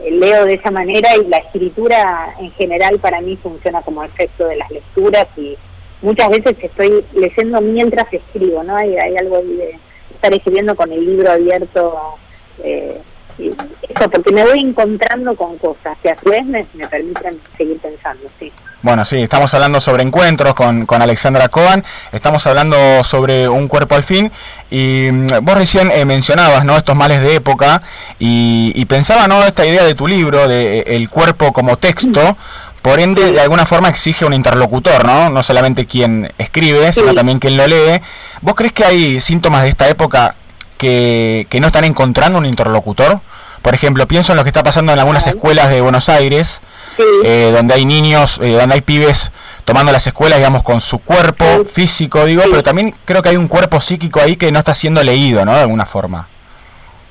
Eh, 0.05 0.11
leo 0.11 0.45
de 0.45 0.53
esa 0.53 0.71
manera 0.71 1.09
y 1.17 1.27
la 1.27 1.37
escritura 1.37 2.35
en 2.39 2.51
general 2.51 2.99
para 2.99 3.21
mí 3.21 3.37
funciona 3.41 3.81
como 3.81 4.03
efecto 4.03 4.47
de 4.47 4.57
las 4.57 4.69
lecturas 4.69 5.25
y 5.35 5.57
muchas 6.01 6.29
veces 6.29 6.55
estoy 6.61 7.03
leyendo 7.13 7.59
mientras 7.61 8.11
escribo, 8.13 8.63
¿no? 8.63 8.75
Hay, 8.75 8.95
hay 8.97 9.15
algo 9.17 9.41
de 9.41 9.79
estar 10.13 10.33
escribiendo 10.33 10.75
con 10.75 10.91
el 10.91 11.05
libro 11.05 11.31
abierto. 11.31 12.17
Eh, 12.63 13.01
eso, 13.37 14.09
porque 14.09 14.31
me 14.31 14.43
voy 14.43 14.59
encontrando 14.59 15.35
con 15.35 15.57
cosas 15.57 15.97
que 16.01 16.09
a 16.09 16.17
su 16.17 16.29
vez 16.29 16.45
me, 16.45 16.65
me 16.73 16.87
permiten 16.87 17.39
seguir 17.57 17.77
pensando, 17.79 18.23
sí. 18.39 18.51
Bueno, 18.81 19.03
sí, 19.03 19.21
estamos 19.21 19.51
hablando 19.53 19.79
sobre 19.79 20.03
encuentros 20.03 20.53
con, 20.53 20.85
con 20.85 21.01
Alexandra 21.01 21.47
Cohen, 21.49 21.83
estamos 22.11 22.45
hablando 22.45 23.03
sobre 23.03 23.49
un 23.49 23.67
cuerpo 23.67 23.95
al 23.95 24.03
fin 24.03 24.31
y 24.69 25.09
mm, 25.11 25.27
vos 25.41 25.57
recién 25.57 25.89
eh, 25.91 26.05
mencionabas, 26.05 26.65
¿no? 26.65 26.77
Estos 26.77 26.95
males 26.95 27.21
de 27.21 27.35
época 27.35 27.81
y, 28.19 28.71
y 28.75 28.85
pensaba, 28.85 29.27
¿no? 29.27 29.43
Esta 29.43 29.65
idea 29.65 29.83
de 29.83 29.95
tu 29.95 30.07
libro, 30.07 30.47
de 30.47 30.79
eh, 30.79 30.83
el 30.95 31.09
cuerpo 31.09 31.51
como 31.51 31.77
texto, 31.77 32.37
por 32.83 32.99
ende, 32.99 33.31
de 33.31 33.41
alguna 33.41 33.65
forma 33.65 33.89
exige 33.89 34.25
un 34.25 34.33
interlocutor, 34.33 35.03
¿no? 35.03 35.31
No 35.31 35.41
solamente 35.41 35.87
quien 35.87 36.31
escribe, 36.37 36.93
sino 36.93 37.09
Sí. 37.09 37.15
también 37.15 37.39
quien 37.39 37.57
lo 37.57 37.65
lee. 37.65 37.99
¿Vos 38.41 38.53
crees 38.53 38.73
que 38.73 38.85
hay 38.85 39.19
síntomas 39.19 39.63
de 39.63 39.69
esta 39.69 39.89
época 39.89 40.35
que, 40.77 41.47
que 41.49 41.59
no 41.59 41.67
están 41.67 41.83
encontrando 41.85 42.37
un 42.37 42.45
interlocutor? 42.45 43.21
Por 43.61 43.73
ejemplo, 43.73 44.07
pienso 44.07 44.31
en 44.33 44.37
lo 44.37 44.43
que 44.43 44.49
está 44.49 44.61
pasando 44.63 44.93
en 44.93 44.99
algunas 44.99 45.25
escuelas 45.27 45.69
de 45.69 45.81
Buenos 45.81 46.07
Aires, 46.09 46.61
Sí, 46.97 47.03
eh, 47.25 47.51
donde 47.53 47.73
hay 47.73 47.83
niños, 47.85 48.39
eh, 48.41 48.53
donde 48.53 48.75
hay 48.75 48.81
pibes 48.81 49.31
tomando 49.65 49.91
las 49.91 50.05
escuelas, 50.07 50.37
digamos, 50.37 50.63
con 50.63 50.79
su 50.79 50.99
cuerpo 50.99 51.43
Sí. 51.65 51.65
físico, 51.73 52.23
digo, 52.25 52.43
Sí. 52.43 52.49
pero 52.51 52.63
también 52.63 52.93
creo 53.03 53.21
que 53.21 53.29
hay 53.29 53.37
un 53.37 53.47
cuerpo 53.49 53.81
psíquico 53.81 54.21
ahí 54.21 54.37
que 54.37 54.51
no 54.51 54.59
está 54.59 54.73
siendo 54.73 55.03
leído, 55.03 55.43
¿no? 55.43 55.53
De 55.55 55.61
alguna 55.61 55.85
forma. 55.85 56.29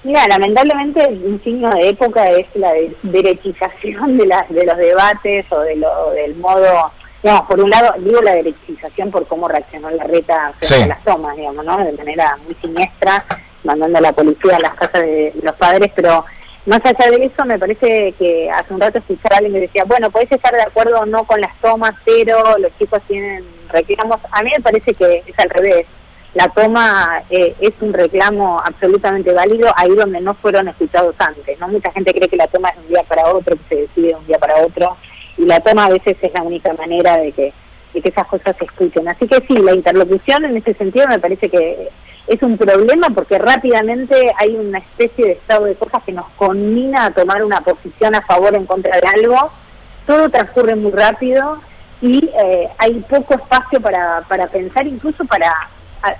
Mira, 0.04 0.26
lamentablemente 0.28 1.06
un 1.08 1.40
signo 1.42 1.70
de 1.70 1.88
época 1.88 2.30
es 2.30 2.46
la 2.54 2.72
de- 2.72 2.94
derechización 3.02 4.16
de, 4.18 4.26
las, 4.26 4.48
de 4.48 4.64
los 4.64 4.76
debates 4.76 5.46
o 5.50 5.60
de 5.60 5.76
lo, 5.76 6.10
del 6.12 6.34
modo, 6.36 6.92
digamos, 7.22 7.46
por 7.48 7.60
un 7.60 7.70
lado, 7.70 7.94
digo 7.98 8.20
la 8.22 8.32
derechización 8.34 9.10
por 9.10 9.26
cómo 9.26 9.48
reaccionó 9.48 9.90
la 9.90 10.04
reta 10.04 10.52
frente 10.60 10.84
a 10.84 10.86
las 10.88 11.04
tomas, 11.04 11.36
digamos, 11.36 11.64
¿no? 11.64 11.78
De 11.78 11.92
manera 11.92 12.36
muy 12.44 12.54
siniestra, 12.62 13.24
mandando 13.64 13.98
a 13.98 14.02
la 14.02 14.12
policía 14.12 14.56
a 14.56 14.60
las 14.60 14.74
casas 14.74 15.02
de 15.02 15.32
los 15.42 15.54
padres, 15.56 15.90
pero 15.94 16.24
más 16.66 16.80
allá 16.84 17.10
de 17.10 17.24
eso, 17.26 17.44
me 17.44 17.58
parece 17.58 18.14
que 18.18 18.50
hace 18.50 18.72
un 18.72 18.80
rato 18.80 18.98
escuchar 18.98 19.34
a 19.34 19.36
alguien 19.36 19.54
que 19.54 19.60
decía, 19.60 19.84
bueno, 19.84 20.10
podés 20.10 20.32
estar 20.32 20.54
de 20.54 20.62
acuerdo 20.62 21.00
o 21.00 21.06
no 21.06 21.24
con 21.24 21.40
las 21.40 21.54
tomas, 21.60 21.92
pero 22.04 22.56
los 22.58 22.76
chicos 22.78 23.00
tienen 23.06 23.44
reclamos. 23.68 24.18
A 24.30 24.42
mí 24.42 24.50
me 24.56 24.62
parece 24.62 24.94
que 24.94 25.22
es 25.26 25.38
al 25.38 25.50
revés 25.50 25.86
la 26.34 26.48
toma 26.48 27.22
eh, 27.30 27.54
es 27.60 27.72
un 27.80 27.92
reclamo 27.92 28.60
absolutamente 28.60 29.32
válido 29.32 29.72
ahí 29.76 29.94
donde 29.94 30.20
no 30.20 30.34
fueron 30.34 30.68
escuchados 30.68 31.14
antes. 31.18 31.58
no 31.60 31.68
Mucha 31.68 31.92
gente 31.92 32.12
cree 32.12 32.28
que 32.28 32.36
la 32.36 32.48
toma 32.48 32.70
es 32.70 32.78
un 32.78 32.88
día 32.88 33.04
para 33.04 33.28
otro, 33.28 33.56
que 33.56 33.62
se 33.68 33.80
decide 33.82 34.08
de 34.08 34.14
un 34.16 34.26
día 34.26 34.38
para 34.38 34.64
otro, 34.64 34.96
y 35.38 35.44
la 35.44 35.60
toma 35.60 35.86
a 35.86 35.90
veces 35.90 36.16
es 36.20 36.32
la 36.34 36.42
única 36.42 36.72
manera 36.74 37.18
de 37.18 37.30
que, 37.30 37.52
de 37.94 38.02
que 38.02 38.08
esas 38.08 38.26
cosas 38.26 38.56
se 38.58 38.64
escuchen. 38.64 39.08
Así 39.08 39.28
que 39.28 39.36
sí, 39.46 39.56
la 39.58 39.74
interlocución 39.74 40.44
en 40.44 40.56
ese 40.56 40.74
sentido 40.74 41.06
me 41.06 41.20
parece 41.20 41.48
que 41.48 41.88
es 42.26 42.42
un 42.42 42.56
problema 42.56 43.08
porque 43.10 43.38
rápidamente 43.38 44.32
hay 44.38 44.56
una 44.56 44.78
especie 44.78 45.26
de 45.26 45.32
estado 45.32 45.66
de 45.66 45.74
cosas 45.74 46.02
que 46.04 46.12
nos 46.12 46.26
conmina 46.36 47.06
a 47.06 47.10
tomar 47.10 47.44
una 47.44 47.60
posición 47.60 48.14
a 48.14 48.22
favor 48.22 48.54
o 48.54 48.56
en 48.56 48.66
contra 48.66 48.96
de 48.98 49.06
algo. 49.06 49.50
Todo 50.06 50.28
transcurre 50.30 50.74
muy 50.74 50.92
rápido 50.92 51.58
y 52.00 52.30
eh, 52.42 52.68
hay 52.78 53.00
poco 53.08 53.34
espacio 53.34 53.80
para, 53.80 54.22
para 54.28 54.46
pensar, 54.46 54.86
incluso 54.86 55.24
para 55.26 55.52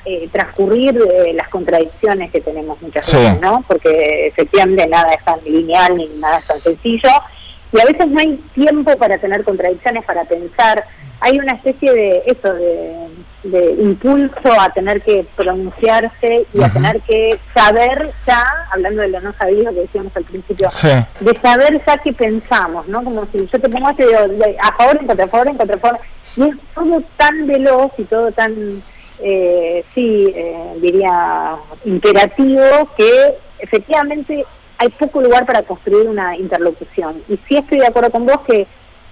eh, 0.07 0.29
transcurrir 0.33 0.97
eh, 0.99 1.33
las 1.35 1.49
contradicciones 1.49 2.31
que 2.31 2.41
tenemos 2.41 2.81
muchas 2.81 3.05
Sí. 3.07 3.17
veces, 3.17 3.41
¿no? 3.41 3.65
Porque 3.67 4.27
efectivamente 4.29 4.87
nada 4.87 5.13
es 5.13 5.25
tan 5.25 5.43
lineal 5.45 5.97
ni 5.97 6.07
nada 6.19 6.39
es 6.39 6.47
tan 6.47 6.61
sencillo 6.61 7.11
y 7.73 7.81
a 7.81 7.85
veces 7.85 8.07
no 8.09 8.21
hay 8.21 8.37
tiempo 8.55 8.97
para 8.97 9.19
tener 9.19 9.43
contradicciones, 9.45 10.05
para 10.05 10.25
pensar. 10.25 10.85
Hay 11.27 11.39
una 11.39 11.53
especie 11.55 11.91
de 11.91 12.23
eso, 12.27 12.53
de, 12.53 13.09
de 13.45 13.73
impulso 13.83 14.61
a 14.61 14.69
tener 14.75 15.01
que 15.01 15.25
pronunciarse 15.37 16.45
y 16.53 16.63
a 16.63 16.69
tener 16.71 17.01
que 17.01 17.39
saber 17.57 18.11
ya, 18.27 18.45
hablando 18.71 19.01
de 19.01 19.09
lo 19.09 19.21
no 19.23 19.33
sabido 19.39 19.73
que 19.73 19.81
decíamos 19.81 20.15
al 20.17 20.25
principio, 20.25 20.69
Sí. 20.71 20.89
de 21.21 21.41
saber 21.41 21.83
ya 21.87 21.97
qué 21.99 22.13
pensamos, 22.13 22.87
¿no? 22.89 23.03
Como 23.03 23.25
si 23.33 23.39
yo 23.39 23.59
te 23.59 23.71
pongo 23.71 23.91
de- 23.93 24.57
a 24.61 24.73
favor, 24.77 24.99
en 25.01 25.07
contra, 25.07 25.25
a 25.25 25.29
favor, 25.29 25.49
en 25.49 25.57
contra, 25.57 25.77
a 25.77 25.81
favor. 25.81 25.99
Y 26.37 26.43
es 26.43 26.57
todo 26.75 27.03
tan 27.17 27.47
veloz 27.47 27.93
y 27.97 28.05
todo 28.05 28.31
tan, 28.33 28.83
eh, 29.21 29.83
sí, 29.95 30.31
eh, 30.35 30.75
diría, 30.83 31.57
imperativo, 31.87 32.61
que 32.99 33.35
efectivamente 33.61 34.45
hay 34.77 34.89
poco 34.91 35.23
lugar 35.23 35.47
para 35.47 35.63
construir 35.63 36.07
una 36.07 36.37
interlocución. 36.37 37.23
Y 37.31 37.39
sí 37.49 37.57
estoy 37.57 37.79
de 37.79 37.87
acuerdo 37.87 38.11
con 38.11 38.27
vos 38.27 38.41
que 38.47 38.67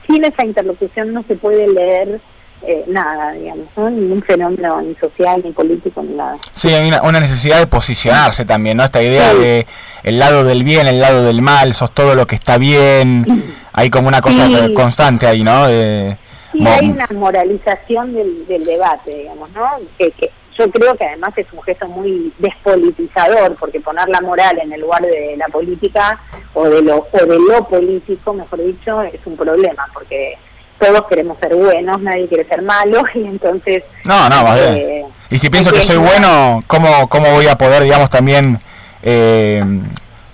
sin 0.06 0.24
esa 0.24 0.44
interlocución 0.44 1.12
no 1.12 1.22
se 1.28 1.36
puede 1.36 1.68
leer 1.68 2.20
eh, 2.64 2.84
nada, 2.86 3.32
digamos, 3.32 3.66
¿no? 3.76 3.90
Ningún 3.90 4.22
fenómeno 4.22 4.80
ni 4.82 4.94
social, 4.94 5.42
ni 5.44 5.50
político, 5.50 6.00
ni 6.02 6.14
nada. 6.14 6.36
Sí, 6.52 6.68
hay 6.68 6.86
una, 6.86 7.02
una 7.02 7.18
necesidad 7.18 7.58
de 7.58 7.66
posicionarse 7.66 8.44
también, 8.44 8.76
¿no? 8.76 8.84
Esta 8.84 9.02
idea 9.02 9.32
Sí. 9.32 9.38
de 9.38 9.66
el 10.04 10.18
lado 10.20 10.44
del 10.44 10.62
bien, 10.62 10.86
el 10.86 11.00
lado 11.00 11.24
del 11.24 11.42
mal, 11.42 11.74
sos 11.74 11.92
todo 11.92 12.14
lo 12.14 12.26
que 12.26 12.36
está 12.36 12.58
bien. 12.58 13.26
Hay 13.72 13.90
como 13.90 14.06
una 14.08 14.20
cosa 14.20 14.46
Sí. 14.46 14.74
constante 14.74 15.26
ahí, 15.26 15.42
¿no? 15.42 15.66
De, 15.66 16.16
Sí, 16.52 16.66
hay 16.66 16.90
una 16.90 17.08
moralización 17.14 18.12
del, 18.14 18.46
del 18.46 18.64
debate, 18.64 19.12
digamos, 19.16 19.50
¿no? 19.52 19.64
Que, 19.98 20.10
que 20.12 20.30
yo 20.58 20.70
creo 20.70 20.94
que 20.96 21.04
además 21.04 21.32
es 21.36 21.46
un 21.52 21.62
gesto 21.62 21.86
muy 21.88 22.32
despolitizador, 22.38 23.56
porque 23.56 23.80
poner 23.80 24.08
la 24.08 24.20
moral 24.20 24.58
en 24.62 24.72
el 24.72 24.80
lugar 24.80 25.02
de 25.02 25.34
la 25.36 25.46
política 25.48 26.20
o 26.54 26.68
de 26.68 26.82
lo, 26.82 27.06
o 27.10 27.26
de 27.26 27.38
lo 27.38 27.66
político, 27.68 28.32
mejor 28.34 28.64
dicho, 28.64 29.02
es 29.02 29.20
un 29.24 29.36
problema, 29.36 29.86
porque 29.94 30.36
todos 30.78 31.02
queremos 31.08 31.38
ser 31.38 31.54
buenos, 31.54 32.00
nadie 32.02 32.26
quiere 32.28 32.46
ser 32.48 32.62
malo, 32.62 33.02
y 33.14 33.24
entonces... 33.24 33.84
No, 34.04 34.28
no, 34.28 34.42
más 34.42 34.54
bien. 34.60 34.74
eh, 34.76 35.04
Y 35.30 35.38
si 35.38 35.48
pienso 35.48 35.70
que- 35.72 35.80
soy 35.82 35.96
bueno, 35.96 36.62
¿cómo, 36.66 37.08
¿cómo 37.08 37.30
voy 37.32 37.46
a 37.48 37.56
poder, 37.56 37.82
digamos, 37.84 38.10
también 38.10 38.58
eh, 39.02 39.60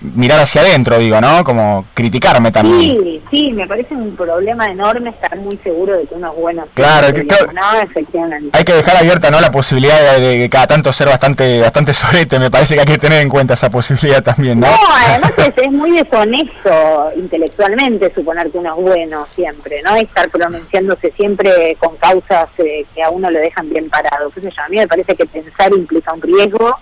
mirar 0.00 0.40
hacia 0.40 0.60
adentro, 0.60 0.98
digo, 0.98 1.20
¿no? 1.20 1.42
Como 1.44 1.86
criticarme 1.94 2.50
también. 2.52 2.80
Sí, 3.00 3.22
sí, 3.30 3.52
me 3.52 3.66
parece 3.66 3.94
un 3.94 4.14
problema 4.16 4.66
enorme 4.66 5.10
estar 5.10 5.36
muy 5.38 5.56
seguro 5.58 5.96
de 5.96 6.06
que 6.06 6.14
uno 6.14 6.30
es 6.32 6.38
bueno. 6.38 6.64
Claro, 6.74 7.12
que- 7.12 7.24
No, 7.24 7.80
efectivamente. 7.82 8.50
Hay 8.56 8.64
que 8.64 8.74
dejar 8.74 8.96
abierta, 8.96 9.30
¿no? 9.30 9.40
La 9.40 9.50
posibilidad 9.50 10.16
de, 10.18 10.38
de 10.38 10.50
cada 10.50 10.66
tanto 10.68 10.92
ser 10.92 11.08
bastante 11.08 11.60
bastante 11.60 11.92
sorete. 11.94 12.38
Me 12.38 12.50
parece 12.50 12.74
que 12.74 12.80
hay 12.80 12.86
que 12.86 12.98
tener 12.98 13.20
en 13.22 13.28
cuenta 13.28 13.54
esa 13.54 13.70
posibilidad 13.70 14.22
también, 14.22 14.60
¿no? 14.60 14.66
No, 14.68 14.76
además 15.06 15.32
es, 15.38 15.52
es 15.56 15.72
muy 15.72 15.90
deshonesto 15.92 17.12
intelectualmente 17.16 18.12
suponer 18.14 18.50
que 18.50 18.58
uno 18.58 18.74
es 18.76 18.82
bueno 18.82 19.26
siempre, 19.34 19.82
¿no? 19.82 19.96
Y 19.98 20.02
estar 20.02 20.28
pronunciándose 20.30 21.12
siempre 21.16 21.76
con 21.80 21.96
causas 21.96 22.46
eh, 22.58 22.84
que 22.94 23.02
a 23.02 23.10
uno 23.10 23.30
lo 23.30 23.38
dejan 23.38 23.68
bien 23.70 23.88
parado. 23.90 24.30
¿Qué 24.30 24.40
sé 24.40 24.50
yo? 24.56 24.62
A 24.62 24.68
mí 24.68 24.76
me 24.76 24.86
parece 24.88 25.14
que 25.16 25.26
pensar 25.26 25.72
implica 25.72 26.12
un 26.12 26.22
riesgo. 26.22 26.76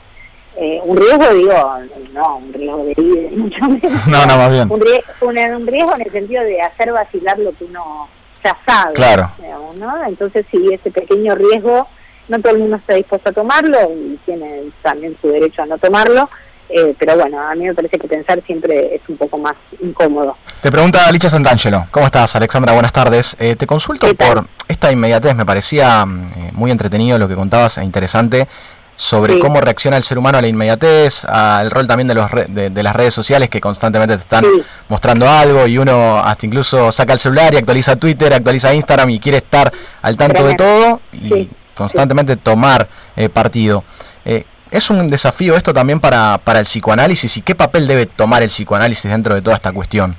Eh, 0.56 0.80
un 0.84 0.96
riesgo, 0.96 1.34
digo, 1.34 1.74
no, 2.12 2.36
un 2.38 2.52
riesgo 2.52 2.84
de 2.84 2.94
vida, 2.94 3.28
mucho 3.36 3.64
menos. 3.66 4.06
No, 4.06 4.26
no, 4.26 4.36
más 4.38 4.50
bien. 4.50 4.70
Un, 4.70 4.80
rie- 4.80 5.04
un, 5.20 5.38
un 5.62 5.66
riesgo 5.66 5.94
en 5.94 6.02
el 6.02 6.12
sentido 6.12 6.42
de 6.42 6.60
hacer 6.62 6.92
vacilar 6.92 7.38
lo 7.38 7.52
que 7.52 7.64
uno 7.64 8.08
ya 8.44 8.56
sabe. 8.66 8.94
Claro. 8.94 9.30
digamos, 9.38 9.76
¿no? 9.76 10.04
Entonces, 10.06 10.46
sí, 10.50 10.58
ese 10.72 10.90
pequeño 10.90 11.34
riesgo, 11.34 11.86
no 12.28 12.38
todo 12.40 12.52
el 12.54 12.58
mundo 12.60 12.76
está 12.76 12.94
dispuesto 12.94 13.30
a 13.30 13.32
tomarlo 13.32 13.78
y 13.94 14.18
tiene 14.24 14.64
también 14.82 15.16
su 15.20 15.28
derecho 15.28 15.62
a 15.62 15.66
no 15.66 15.78
tomarlo. 15.78 16.28
Eh, 16.68 16.96
pero 16.98 17.14
bueno, 17.16 17.40
a 17.40 17.54
mí 17.54 17.64
me 17.64 17.74
parece 17.74 17.96
que 17.96 18.08
pensar 18.08 18.42
siempre 18.44 18.96
es 18.96 19.00
un 19.08 19.16
poco 19.16 19.38
más 19.38 19.54
incómodo. 19.80 20.36
Te 20.60 20.72
pregunta 20.72 21.08
Licha 21.12 21.28
Santangelo. 21.28 21.84
¿Cómo 21.92 22.06
estás, 22.06 22.34
Alexandra? 22.34 22.72
Buenas 22.72 22.92
tardes. 22.92 23.36
Eh, 23.38 23.54
te 23.54 23.68
consulto 23.68 24.12
por 24.16 24.44
esta 24.66 24.90
inmediatez. 24.90 25.36
Me 25.36 25.46
parecía 25.46 26.04
mm, 26.04 26.26
eh, 26.36 26.50
muy 26.54 26.72
entretenido 26.72 27.18
lo 27.20 27.28
que 27.28 27.36
contabas 27.36 27.78
e 27.78 27.84
interesante 27.84 28.48
sobre 28.96 29.34
Sí. 29.34 29.40
cómo 29.40 29.60
reacciona 29.60 29.96
el 29.98 30.02
ser 30.02 30.16
humano 30.18 30.38
a 30.38 30.40
la 30.40 30.48
inmediatez, 30.48 31.24
al 31.26 31.70
rol 31.70 31.86
también 31.86 32.08
de, 32.08 32.14
los 32.14 32.30
re- 32.30 32.46
de, 32.48 32.70
de 32.70 32.82
las 32.82 32.96
redes 32.96 33.12
sociales 33.14 33.48
que 33.50 33.60
constantemente 33.60 34.16
te 34.16 34.22
están 34.22 34.42
Sí. 34.44 34.62
mostrando 34.88 35.28
algo 35.28 35.66
y 35.66 35.76
uno 35.78 36.18
hasta 36.18 36.46
incluso 36.46 36.90
saca 36.92 37.12
el 37.12 37.18
celular 37.18 37.52
y 37.54 37.58
actualiza 37.58 37.96
Twitter, 37.96 38.32
actualiza 38.32 38.72
Instagram 38.74 39.10
y 39.10 39.20
quiere 39.20 39.38
estar 39.38 39.72
al 40.02 40.16
tanto 40.16 40.44
de 40.46 40.54
todo 40.54 41.00
y 41.12 41.28
Sí. 41.28 41.50
constantemente 41.76 42.36
tomar 42.36 42.88
eh, 43.16 43.28
partido. 43.28 43.84
Eh, 44.24 44.44
¿Es 44.70 44.90
un 44.90 45.08
desafío 45.10 45.56
esto 45.56 45.72
también 45.72 46.00
para, 46.00 46.38
para 46.42 46.58
el 46.58 46.64
psicoanálisis 46.64 47.36
y 47.36 47.42
qué 47.42 47.54
papel 47.54 47.86
debe 47.86 48.06
tomar 48.06 48.42
el 48.42 48.48
psicoanálisis 48.48 49.10
dentro 49.10 49.34
de 49.34 49.42
toda 49.42 49.56
esta 49.56 49.72
cuestión? 49.72 50.16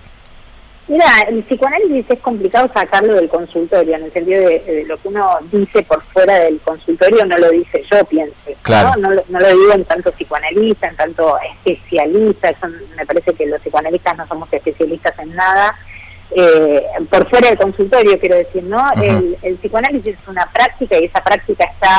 Mira, 0.88 1.06
el 1.28 1.44
psicoanálisis 1.44 2.06
es 2.10 2.20
complicado 2.20 2.70
sacarlo 2.74 3.16
del 3.16 3.28
consultorio, 3.28 3.96
en 3.96 4.04
el 4.04 4.14
sentido 4.14 4.48
de, 4.48 4.60
de 4.60 4.86
lo 4.86 4.98
que 4.98 5.10
uno 5.10 5.38
dice 5.52 5.84
por 5.84 6.02
fuera 6.14 6.40
del 6.40 6.62
consultorio 6.62 7.26
no 7.26 7.38
lo 7.38 7.50
dice 7.50 7.84
yo, 7.92 8.06
pienso. 8.06 8.36
Claro. 8.62 8.92
¿no? 8.98 9.10
No, 9.10 9.16
lo, 9.16 9.24
no 9.28 9.40
lo 9.40 9.48
digo 9.50 9.74
en 9.74 9.84
tanto 9.84 10.12
psicoanalista, 10.14 10.88
en 10.88 10.96
tanto 10.96 11.38
especialista, 11.66 12.50
eso 12.50 12.68
me 12.96 13.06
parece 13.06 13.34
que 13.34 13.46
los 13.48 13.60
psicoanalistas 13.62 14.18
no 14.18 14.28
somos 14.28 14.52
especialistas 14.54 15.18
en 15.20 15.36
nada. 15.36 15.78
Eh, 16.30 16.84
por 17.10 17.30
fuera 17.30 17.48
del 17.50 17.58
consultorio, 17.58 18.20
quiero 18.20 18.36
decir, 18.36 18.62
¿no? 18.64 18.86
El, 19.02 19.38
el 19.42 19.56
psicoanálisis 19.56 20.18
es 20.20 20.28
una 20.28 20.46
práctica 20.54 21.00
y 21.00 21.06
esa 21.06 21.24
práctica 21.24 21.64
está 21.64 21.90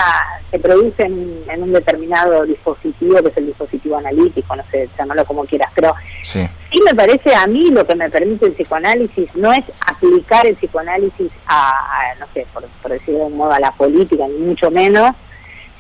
se 0.50 0.58
produce 0.58 1.02
en, 1.02 1.42
en 1.48 1.62
un 1.62 1.72
determinado 1.72 2.44
dispositivo, 2.44 3.22
que 3.22 3.28
es 3.30 3.36
el 3.38 3.46
dispositivo 3.46 3.96
analítico, 3.96 4.54
no 4.54 4.62
sé, 4.70 4.88
llámalo 4.98 5.24
como 5.24 5.44
quieras, 5.46 5.70
pero 5.74 5.94
Sí, 6.22 6.46
Sí 6.70 6.78
me 6.84 6.94
parece 6.94 7.34
a 7.34 7.46
mí 7.46 7.70
lo 7.70 7.86
que 7.86 7.94
me 7.94 8.10
permite 8.10 8.46
el 8.46 8.52
psicoanálisis 8.52 9.34
no 9.34 9.50
es 9.52 9.64
aplicar 9.86 10.46
el 10.46 10.56
psicoanálisis 10.56 11.32
a, 11.46 11.70
a, 11.70 12.14
no 12.20 12.26
sé, 12.34 12.46
por, 12.52 12.64
por 12.82 12.90
decirlo 12.92 13.20
de 13.20 13.24
un 13.26 13.36
modo, 13.38 13.52
a 13.52 13.60
la 13.60 13.72
política, 13.72 14.26
ni 14.28 14.38
mucho 14.38 14.70
menos, 14.70 15.10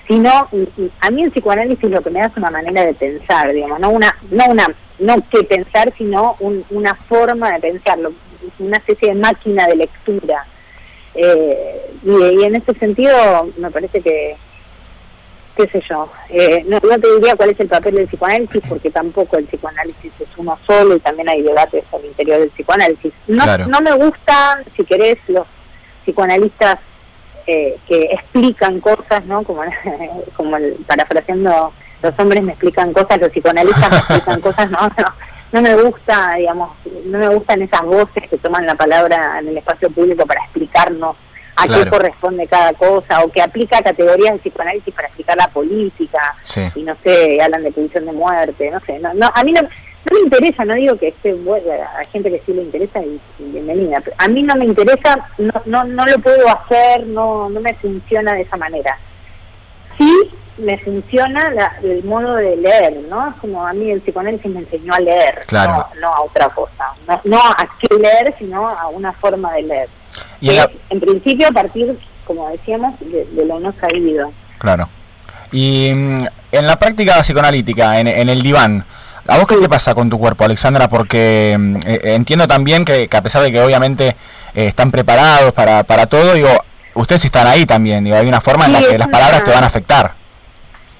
sino 0.06 0.30
a 1.00 1.10
mí 1.10 1.22
el 1.22 1.30
psicoanálisis 1.32 1.90
lo 1.90 2.00
que 2.02 2.08
me 2.10 2.20
da 2.20 2.26
es 2.26 2.36
una 2.36 2.50
manera 2.50 2.82
de 2.86 2.94
pensar, 2.94 3.52
digamos, 3.52 3.78
no 3.78 3.90
una, 3.90 4.16
no 4.30 4.46
una, 4.46 4.66
no 4.98 5.16
que 5.30 5.44
pensar, 5.44 5.92
sino 5.98 6.34
un- 6.40 6.64
una 6.70 6.94
forma 6.94 7.52
de 7.52 7.60
pensarlo, 7.60 8.12
una 8.58 8.76
especie 8.78 9.08
de 9.08 9.14
máquina 9.20 9.66
de 9.66 9.76
lectura. 9.76 10.44
Eh, 11.14 11.90
y, 12.04 12.40
y 12.40 12.44
en 12.44 12.56
ese 12.56 12.74
sentido 12.78 13.50
me 13.56 13.70
parece 13.70 14.00
que, 14.00 14.36
qué 15.56 15.68
sé 15.68 15.82
yo, 15.88 16.08
eh, 16.28 16.64
no, 16.68 16.78
no 16.78 16.98
te 17.00 17.14
diría 17.16 17.34
cuál 17.34 17.50
es 17.50 17.58
el 17.60 17.68
papel 17.68 17.96
del 17.96 18.06
psicoanálisis 18.06 18.62
porque 18.68 18.90
tampoco 18.90 19.36
el 19.38 19.46
psicoanálisis 19.46 20.12
es 20.20 20.28
uno 20.36 20.56
solo 20.66 20.94
y 20.94 21.00
también 21.00 21.28
hay 21.28 21.42
debates 21.42 21.84
al 21.92 22.04
interior 22.04 22.38
del 22.40 22.50
psicoanálisis. 22.50 23.12
No, 23.26 23.42
Claro. 23.42 23.66
no 23.66 23.80
me 23.80 23.92
gustan, 23.94 24.64
si 24.76 24.84
querés, 24.84 25.18
los 25.26 25.46
psicoanalistas 26.04 26.76
eh, 27.46 27.76
que 27.88 28.02
explican 28.12 28.78
cosas, 28.80 29.24
¿no? 29.24 29.42
Como, 29.42 29.62
como 30.36 30.56
el, 30.56 30.74
parafraseando, 30.86 31.72
los 32.02 32.18
hombres 32.18 32.42
me 32.44 32.52
explican 32.52 32.92
cosas, 32.92 33.18
los 33.20 33.30
psicoanalistas 33.32 33.90
me 33.90 33.96
explican 33.96 34.40
cosas, 34.40 34.70
no, 34.70 34.78
no, 34.98 35.14
no 35.52 35.62
me 35.62 35.74
gusta, 35.74 36.34
digamos, 36.36 36.70
no 37.04 37.18
me 37.18 37.28
gustan 37.28 37.62
esas 37.62 37.82
voces 37.82 38.28
que 38.28 38.38
toman 38.38 38.66
la 38.66 38.74
palabra 38.74 39.38
en 39.38 39.48
el 39.48 39.58
espacio 39.58 39.90
público 39.90 40.26
para 40.26 40.42
explicarnos 40.44 41.16
a 41.56 41.66
Claro. 41.66 41.84
qué 41.84 41.90
corresponde 41.90 42.46
cada 42.46 42.72
cosa, 42.74 43.24
o 43.24 43.32
que 43.32 43.42
aplica 43.42 43.82
categorías 43.82 44.34
de 44.34 44.38
psicoanálisis 44.38 44.94
para 44.94 45.08
explicar 45.08 45.36
la 45.36 45.48
política, 45.48 46.36
sí. 46.44 46.60
y 46.76 46.82
no 46.82 46.96
sé, 47.02 47.42
hablan 47.42 47.64
de 47.64 47.72
pulsión 47.72 48.06
de 48.06 48.12
muerte, 48.12 48.70
no 48.70 48.78
sé, 48.80 49.00
no, 49.00 49.12
no 49.14 49.28
a 49.34 49.42
mí 49.42 49.52
no, 49.52 49.62
no 49.62 50.14
me 50.14 50.20
interesa, 50.20 50.64
no 50.64 50.74
digo 50.74 50.96
que 50.96 51.08
esté 51.08 51.34
bueno, 51.34 51.66
a 51.72 52.04
gente 52.12 52.30
que 52.30 52.42
sí 52.46 52.52
le 52.52 52.62
interesa 52.62 53.00
y, 53.02 53.20
y 53.40 53.50
bienvenida, 53.50 54.00
a 54.18 54.28
mí 54.28 54.42
no 54.44 54.54
me 54.54 54.66
interesa, 54.66 55.28
no, 55.38 55.52
no, 55.66 55.84
no 55.84 56.04
lo 56.04 56.18
puedo 56.20 56.48
hacer, 56.48 57.04
no, 57.08 57.48
no 57.50 57.60
me 57.60 57.74
funciona 57.74 58.34
de 58.34 58.42
esa 58.42 58.56
manera. 58.56 58.96
Sí 59.98 60.30
me 60.58 60.76
funciona 60.78 61.50
la- 61.50 61.72
el 61.82 62.02
modo 62.04 62.34
de 62.34 62.56
leer, 62.56 62.96
¿no? 63.08 63.28
Es 63.30 63.34
como 63.36 63.64
a 63.66 63.72
mí 63.72 63.90
el 63.90 64.00
psicoanálisis 64.00 64.50
me 64.50 64.60
enseñó 64.60 64.92
a 64.94 64.98
leer, 65.00 65.44
Claro. 65.46 65.72
no, 65.94 66.00
no 66.00 66.14
a 66.14 66.20
otra 66.22 66.48
cosa, 66.48 66.92
no, 67.06 67.20
no 67.24 67.38
a 67.38 67.68
qué 67.80 67.94
leer, 67.96 68.34
sino 68.38 68.66
a 68.68 68.88
una 68.88 69.12
forma 69.12 69.52
de 69.52 69.62
leer. 69.62 69.88
Y 70.40 70.50
en 70.50 70.56
la- 70.56 70.70
principio 71.00 71.46
a 71.48 71.52
partir, 71.52 71.96
como 72.26 72.48
decíamos, 72.50 72.98
de, 73.00 73.24
de 73.26 73.44
lo 73.44 73.60
no 73.60 73.72
sabido. 73.80 74.32
Claro. 74.58 74.88
Y 75.52 75.92
mm, 75.94 76.26
en 76.52 76.66
la 76.66 76.76
práctica 76.76 77.20
psicoanalítica, 77.22 78.00
en, 78.00 78.08
en 78.08 78.28
el 78.28 78.42
diván, 78.42 78.84
¿a 79.28 79.38
vos 79.38 79.46
qué 79.46 79.56
te 79.56 79.68
pasa 79.68 79.94
con 79.94 80.10
tu 80.10 80.18
cuerpo, 80.18 80.44
Alexandra? 80.44 80.88
Porque 80.88 81.54
mm, 81.58 81.76
eh, 81.86 82.00
entiendo 82.14 82.48
también 82.48 82.84
que, 82.84 83.06
que 83.08 83.16
a 83.16 83.22
pesar 83.22 83.42
de 83.42 83.52
que 83.52 83.60
obviamente 83.60 84.08
eh, 84.54 84.66
están 84.66 84.90
preparados 84.90 85.52
para, 85.52 85.84
para 85.84 86.06
todo, 86.06 86.34
digo, 86.34 86.48
ustedes 87.00 87.24
están 87.24 87.46
ahí 87.46 87.64
también, 87.66 88.04
digo, 88.04 88.16
hay 88.16 88.26
una 88.26 88.40
forma 88.40 88.66
en 88.66 88.72
la 88.72 88.80
que 88.80 88.98
las 88.98 89.08
una- 89.08 89.18
palabras 89.18 89.44
te 89.44 89.50
van 89.50 89.64
a 89.64 89.66
afectar. 89.66 90.14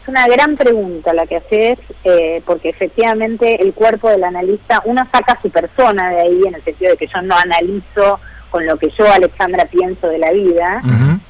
Es 0.03 0.09
una 0.09 0.27
gran 0.27 0.57
pregunta 0.57 1.13
la 1.13 1.27
que 1.27 1.37
haces, 1.37 1.79
eh, 2.05 2.43
porque 2.47 2.71
efectivamente 2.71 3.61
el 3.63 3.75
cuerpo 3.75 4.09
del 4.09 4.25
analista, 4.25 4.81
uno 4.87 5.07
saca 5.13 5.39
su 5.43 5.51
persona 5.51 6.11
de 6.11 6.21
ahí, 6.23 6.41
en 6.47 6.55
el 6.55 6.65
sentido 6.65 6.93
de 6.93 6.97
que 6.97 7.07
yo 7.07 7.21
no 7.23 7.37
analizo 7.37 8.19
con 8.51 8.65
lo 8.65 8.79
que 8.79 8.89
yo, 8.99 9.11
Alexandra, 9.13 9.67
pienso 9.67 10.09
de 10.09 10.17
la 10.19 10.33
vida, 10.33 10.81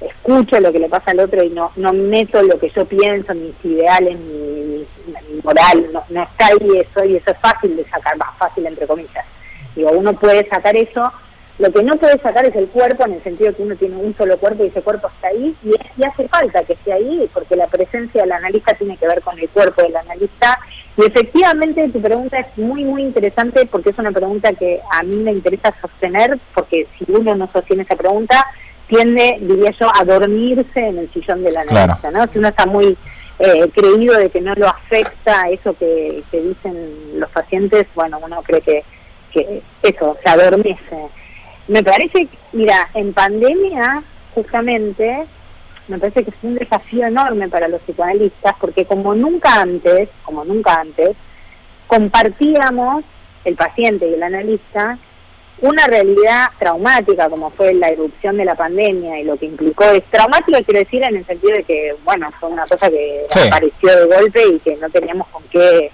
escucho 0.01 0.61
lo 0.61 0.71
que 0.71 0.79
le 0.79 0.89
pasa 0.89 1.11
al 1.11 1.19
otro 1.19 1.43
y 1.43 1.51
no, 1.51 1.73
no 1.75 1.93
meto 1.93 2.41
lo 2.45 2.57
que 2.61 2.71
yo 2.71 2.85
pienso, 2.85 3.35
mis 3.35 3.55
ideales, 3.65 4.17
mi, 4.17 4.33
mi- 4.33 4.87
mi 5.35 5.41
moral, 5.43 5.87
no, 5.93 6.05
no 6.11 6.23
está 6.23 6.47
ahí 6.47 6.79
eso, 6.79 7.05
y 7.05 7.17
eso 7.17 7.33
es 7.33 7.39
fácil 7.41 7.75
de 7.77 7.85
sacar, 7.91 8.17
más 8.17 8.29
fácil 8.39 8.65
entre 8.67 8.87
comillas. 8.87 9.25
Digo, 9.75 9.91
uno 9.91 10.13
puede 10.13 10.49
sacar 10.49 10.77
eso, 10.77 11.13
lo 11.59 11.73
que 11.73 11.83
no 11.83 11.97
puede 11.97 12.19
sacar 12.21 12.47
es 12.47 12.55
el 12.55 12.69
cuerpo, 12.69 13.05
en 13.05 13.15
el 13.15 13.23
sentido 13.25 13.55
que 13.55 13.63
uno 13.63 13.75
tiene 13.75 13.97
un 13.97 14.17
solo 14.17 14.39
cuerpo 14.39 14.65
y 14.65 14.69
ese 14.69 14.81
cuerpo 14.81 15.09
está 15.09 15.29
ahí, 15.29 15.57
y, 15.65 16.05
hace 16.05 16.29
falta 16.29 16.63
que 16.63 16.75
esté 16.75 16.93
ahí, 16.93 17.29
porque 17.35 17.57
la 17.57 17.67
presencia 17.67 18.23
del 18.23 18.33
analista 18.33 18.75
tiene 18.75 18.97
que 18.97 19.09
ver 19.09 19.21
con 19.23 19.37
el 19.39 19.49
cuerpo 19.49 19.83
del 19.83 19.97
analista. 19.97 20.59
Y 20.97 21.03
efectivamente 21.03 21.89
tu 21.89 22.01
pregunta 22.01 22.39
es 22.39 22.59
muy, 22.59 22.85
muy 22.85 23.03
interesante, 23.03 23.67
porque 23.67 23.91
es 23.91 23.99
una 23.99 24.13
pregunta 24.13 24.53
que 24.53 24.81
a 24.91 25.03
mí 25.03 25.17
me 25.17 25.33
interesa 25.33 25.75
sostener, 25.81 26.39
porque 26.55 26.87
si 26.97 27.05
uno 27.09 27.35
no 27.35 27.51
sostiene 27.53 27.83
esa 27.83 27.97
pregunta, 27.97 28.47
tiende, 28.87 29.39
diría 29.41 29.73
yo, 29.79 29.89
a 29.93 30.05
dormirse 30.05 30.81
en 30.81 30.99
el 30.99 31.13
sillón 31.13 31.43
del 31.43 31.57
analista, 31.57 32.11
¿no? 32.13 32.25
Si 32.29 32.39
uno 32.39 32.49
está 32.49 32.67
muy 32.67 32.97
eh, 33.41 33.69
creído 33.75 34.17
de 34.17 34.31
que 34.31 34.41
no 34.41 34.55
lo 34.55 34.69
afecta 34.69 35.49
eso 35.51 35.77
que, 35.77 36.23
que 36.31 36.41
dicen 36.41 37.19
los 37.21 37.31
pacientes, 37.31 37.87
bueno, 37.97 38.21
uno 38.23 38.43
cree 38.43 38.61
que, 38.61 38.85
que 39.33 39.63
eso, 39.83 40.17
se 40.25 40.31
adormece. 40.31 41.09
Me 41.69 41.83
parece, 41.83 42.29
mira, 42.53 42.89
en 42.95 43.13
pandemia, 43.13 44.03
justamente, 44.35 45.27
me 45.87 45.99
parece 45.99 46.25
que 46.25 46.33
fue 46.33 46.51
un 46.51 46.57
desafío 46.57 47.07
enorme 47.07 47.49
para 47.49 47.69
los 47.69 47.83
psicoanalistas, 47.83 48.55
porque 48.61 48.87
como 48.87 49.15
nunca 49.15 49.61
antes, 49.61 50.09
como 50.23 50.45
nunca 50.45 50.81
antes, 50.81 51.17
compartíamos, 51.87 53.05
el 53.45 53.55
paciente 53.57 54.09
y 54.09 54.15
el 54.15 54.23
analista, 54.23 54.99
una 55.61 55.87
realidad 55.87 56.49
traumática 56.59 57.29
como 57.29 57.51
fue 57.51 57.75
la 57.75 57.89
erupción 57.89 58.37
de 58.37 58.45
la 58.45 58.55
pandemia 58.55 59.19
y 59.19 59.25
lo 59.25 59.37
que 59.37 59.47
implicó. 59.47 59.85
Es 59.85 60.05
traumática 60.05 60.63
quiero 60.63 60.81
decir 60.81 61.03
en 61.03 61.17
el 61.17 61.27
sentido 61.27 61.57
de 61.57 61.65
que 61.65 61.97
bueno 62.05 62.31
fue 62.39 62.49
una 62.49 62.65
cosa 62.65 62.89
que 62.89 63.27
apareció 63.49 63.97
de 63.97 64.17
golpe 64.17 64.47
y 64.47 64.59
que 64.61 64.77
no 64.77 64.89
teníamos 64.91 65.27
con 65.29 65.43
qué 65.51 65.91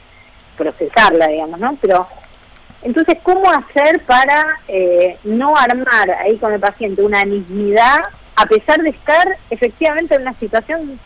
procesarla 0.56 1.28
digamos 1.28 1.58
no 1.60 1.78
pero 1.80 2.06
entonces 2.84 3.18
cómo 3.22 3.50
hacer 3.50 4.00
para 4.04 4.60
eh, 4.68 5.18
no 5.24 5.56
armar 5.56 6.10
ahí 6.22 6.36
con 6.36 6.52
el 6.52 6.60
paciente 6.60 7.02
una 7.02 7.20
anisiedad 7.20 7.98
a 8.36 8.46
pesar 8.46 8.80
de 8.82 8.90
estar 8.90 9.36
efectivamente 9.50 10.14
en 10.14 10.22
una 10.22 10.38
situación 10.38 11.00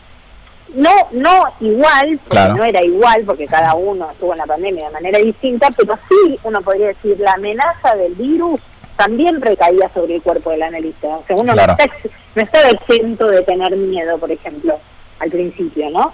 no 0.75 0.91
no 1.11 1.45
igual, 1.61 2.19
porque 2.27 2.49
no 2.49 2.63
era 2.63 2.83
igual, 2.83 3.23
porque 3.25 3.47
cada 3.47 3.73
uno 3.73 4.11
estuvo 4.11 4.33
en 4.33 4.37
la 4.37 4.45
pandemia 4.45 4.87
de 4.87 4.93
manera 4.93 5.17
distinta, 5.17 5.69
pero 5.75 5.97
sí 6.07 6.39
uno 6.43 6.61
podría 6.61 6.87
decir 6.87 7.19
la 7.19 7.33
amenaza 7.33 7.95
del 7.95 8.13
virus 8.13 8.61
también 8.99 9.39
recaía 9.39 9.89
sobre 9.93 10.15
el 10.15 10.21
cuerpo 10.21 10.51
del 10.51 10.61
analista. 10.61 11.07
O 11.07 11.23
sea, 11.25 11.37
uno 11.37 11.55
no, 11.55 11.61
está, 11.61 11.89
no 12.35 12.43
estaba 12.43 12.69
exento 12.69 13.27
de 13.27 13.41
tener 13.43 13.75
miedo, 13.77 14.17
por 14.17 14.29
ejemplo, 14.29 14.77
al 15.19 15.29
principio, 15.29 15.89
¿no? 15.89 16.13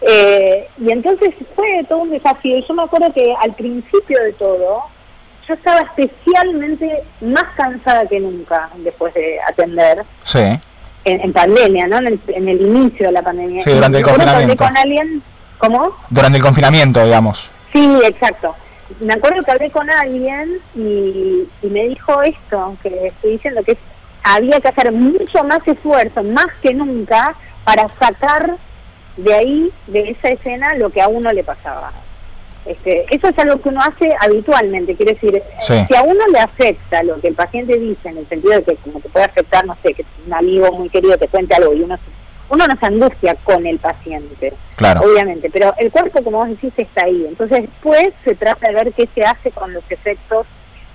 Eh, 0.00 0.68
y 0.78 0.92
entonces 0.92 1.34
fue 1.56 1.84
todo 1.88 1.98
un 1.98 2.10
desafío. 2.10 2.58
Y 2.58 2.64
yo 2.64 2.74
me 2.74 2.84
acuerdo 2.84 3.12
que 3.12 3.34
al 3.40 3.52
principio 3.54 4.22
de 4.22 4.32
todo, 4.34 4.84
yo 5.46 5.54
estaba 5.54 5.80
especialmente 5.80 7.02
más 7.20 7.44
cansada 7.56 8.06
que 8.06 8.20
nunca 8.20 8.70
después 8.76 9.12
de 9.14 9.40
atender. 9.48 10.04
Sí 10.24 10.60
en, 11.04 11.32
pandemia, 11.32 11.86
¿no? 11.86 11.98
En 11.98 12.48
el, 12.48 12.60
inicio 12.60 13.06
de 13.06 13.12
la 13.12 13.22
pandemia. 13.22 13.62
Sí, 13.62 13.70
durante 13.70 13.98
el 13.98 14.04
confinamiento. 14.04 14.64
con 14.64 14.76
alguien, 14.76 15.22
¿cómo? 15.58 15.96
Durante 16.10 16.38
el 16.38 16.44
confinamiento, 16.44 17.04
digamos. 17.04 17.50
Sí, 17.72 17.98
exacto. 18.04 18.54
Me 19.00 19.14
acuerdo 19.14 19.42
que 19.42 19.50
hablé 19.50 19.70
con 19.70 19.88
alguien 19.90 20.58
y, 20.74 21.48
me 21.62 21.88
dijo 21.88 22.22
esto, 22.22 22.76
que 22.82 23.06
estoy 23.08 23.32
diciendo 23.32 23.62
que 23.64 23.76
había 24.22 24.60
que 24.60 24.68
hacer 24.68 24.92
mucho 24.92 25.44
más 25.44 25.66
esfuerzo, 25.66 26.22
más 26.22 26.46
que 26.62 26.74
nunca, 26.74 27.34
para 27.64 27.88
sacar 27.98 28.56
de 29.16 29.34
ahí, 29.34 29.72
de 29.86 30.10
esa 30.10 30.28
escena, 30.28 30.74
lo 30.74 30.90
que 30.90 31.00
a 31.00 31.08
uno 31.08 31.32
le 31.32 31.42
pasaba. 31.42 31.92
Este, 32.64 33.06
eso 33.10 33.28
es 33.28 33.38
algo 33.38 33.60
que 33.60 33.70
uno 33.70 33.80
hace 33.80 34.14
habitualmente, 34.20 34.94
quiere 34.94 35.14
decir, 35.14 35.42
si 35.60 35.96
a 35.96 36.02
uno 36.02 36.24
le 36.32 36.38
afecta 36.38 37.02
lo 37.02 37.20
que 37.20 37.28
el 37.28 37.34
paciente 37.34 37.76
dice, 37.76 38.08
en 38.08 38.18
el 38.18 38.28
sentido 38.28 38.54
de 38.54 38.62
que 38.62 38.76
como 38.76 39.00
te 39.00 39.08
puede 39.08 39.24
afectar, 39.24 39.66
no 39.66 39.76
sé, 39.82 39.94
que 39.94 40.04
un 40.24 40.32
amigo 40.32 40.70
muy 40.72 40.88
querido 40.88 41.18
te 41.18 41.26
cuente 41.26 41.56
algo 41.56 41.74
y 41.74 41.82
uno, 41.82 41.98
uno 42.50 42.66
no 42.66 42.76
se 42.78 42.86
angustia 42.86 43.34
con 43.42 43.66
el 43.66 43.80
paciente, 43.80 44.52
claro. 44.76 45.00
obviamente, 45.00 45.50
pero 45.50 45.74
el 45.76 45.90
cuerpo, 45.90 46.22
como 46.22 46.38
vos 46.38 46.50
decís, 46.50 46.72
está 46.76 47.04
ahí. 47.04 47.26
Entonces 47.26 47.62
después 47.62 48.10
se 48.24 48.36
trata 48.36 48.68
de 48.68 48.74
ver 48.74 48.92
qué 48.92 49.08
se 49.12 49.24
hace 49.24 49.50
con 49.50 49.72
los 49.72 49.82
efectos 49.90 50.46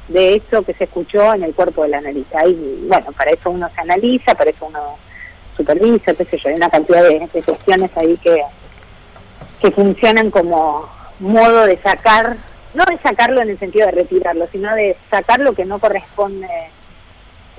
de 0.08 0.36
eso 0.36 0.64
que 0.64 0.74
se 0.74 0.86
escuchó 0.86 1.34
en 1.34 1.44
el 1.44 1.54
cuerpo 1.54 1.84
del 1.84 1.96
analista. 1.96 2.48
Y 2.48 2.86
bueno, 2.88 3.12
para 3.12 3.32
eso 3.32 3.50
uno 3.50 3.70
se 3.76 3.82
analiza, 3.82 4.36
para 4.36 4.52
eso 4.52 4.68
uno 4.68 4.98
supervisa, 5.58 6.14
qué 6.14 6.24
sé 6.24 6.38
yo, 6.38 6.50
hay 6.50 6.56
una 6.56 6.70
cantidad 6.70 7.04
de, 7.04 7.28
de 7.34 7.44
cuestiones 7.44 7.92
ahí 7.98 8.16
que, 8.18 8.42
que 9.60 9.72
funcionan 9.72 10.30
como 10.30 10.97
modo 11.20 11.66
de 11.66 11.78
sacar, 11.82 12.38
no 12.74 12.84
de 12.86 12.98
sacarlo 13.00 13.42
en 13.42 13.50
el 13.50 13.60
sentido 13.60 13.86
de 13.88 13.92
retirarlo, 13.94 14.48
sino 14.52 14.74
de 14.76 14.98
sacar 15.10 15.40
lo 15.40 15.54
que 15.54 15.66
no 15.66 15.80
corresponde 15.80 16.48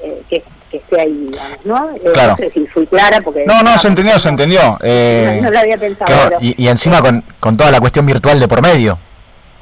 eh, 0.03 0.23
que, 0.29 0.45
esté 0.71 1.01
ahí, 1.01 1.31
¿no? 1.65 1.91
Eh, 1.97 2.11
claro. 2.13 2.33
No 2.33 2.37
sé 2.37 2.51
si 2.51 2.67
fui 2.67 2.87
clara 2.87 3.21
porque... 3.23 3.47
No, 3.47 3.63
no, 3.63 3.79
se 3.79 3.89
entendió, 3.89 4.19
se 4.19 4.29
entendió. 4.29 4.79
Eh, 4.83 5.41
no, 5.43 5.51
lo 5.51 5.59
había 5.59 5.79
pensado. 5.79 6.37
y, 6.41 6.63
y, 6.63 6.69
encima 6.69 7.01
con, 7.01 7.25
con 7.41 7.57
toda 7.57 7.71
la 7.71 7.81
cuestión 7.81 8.05
virtual 8.05 8.39
de 8.39 8.49
por 8.49 8.61
medio, 8.61 8.99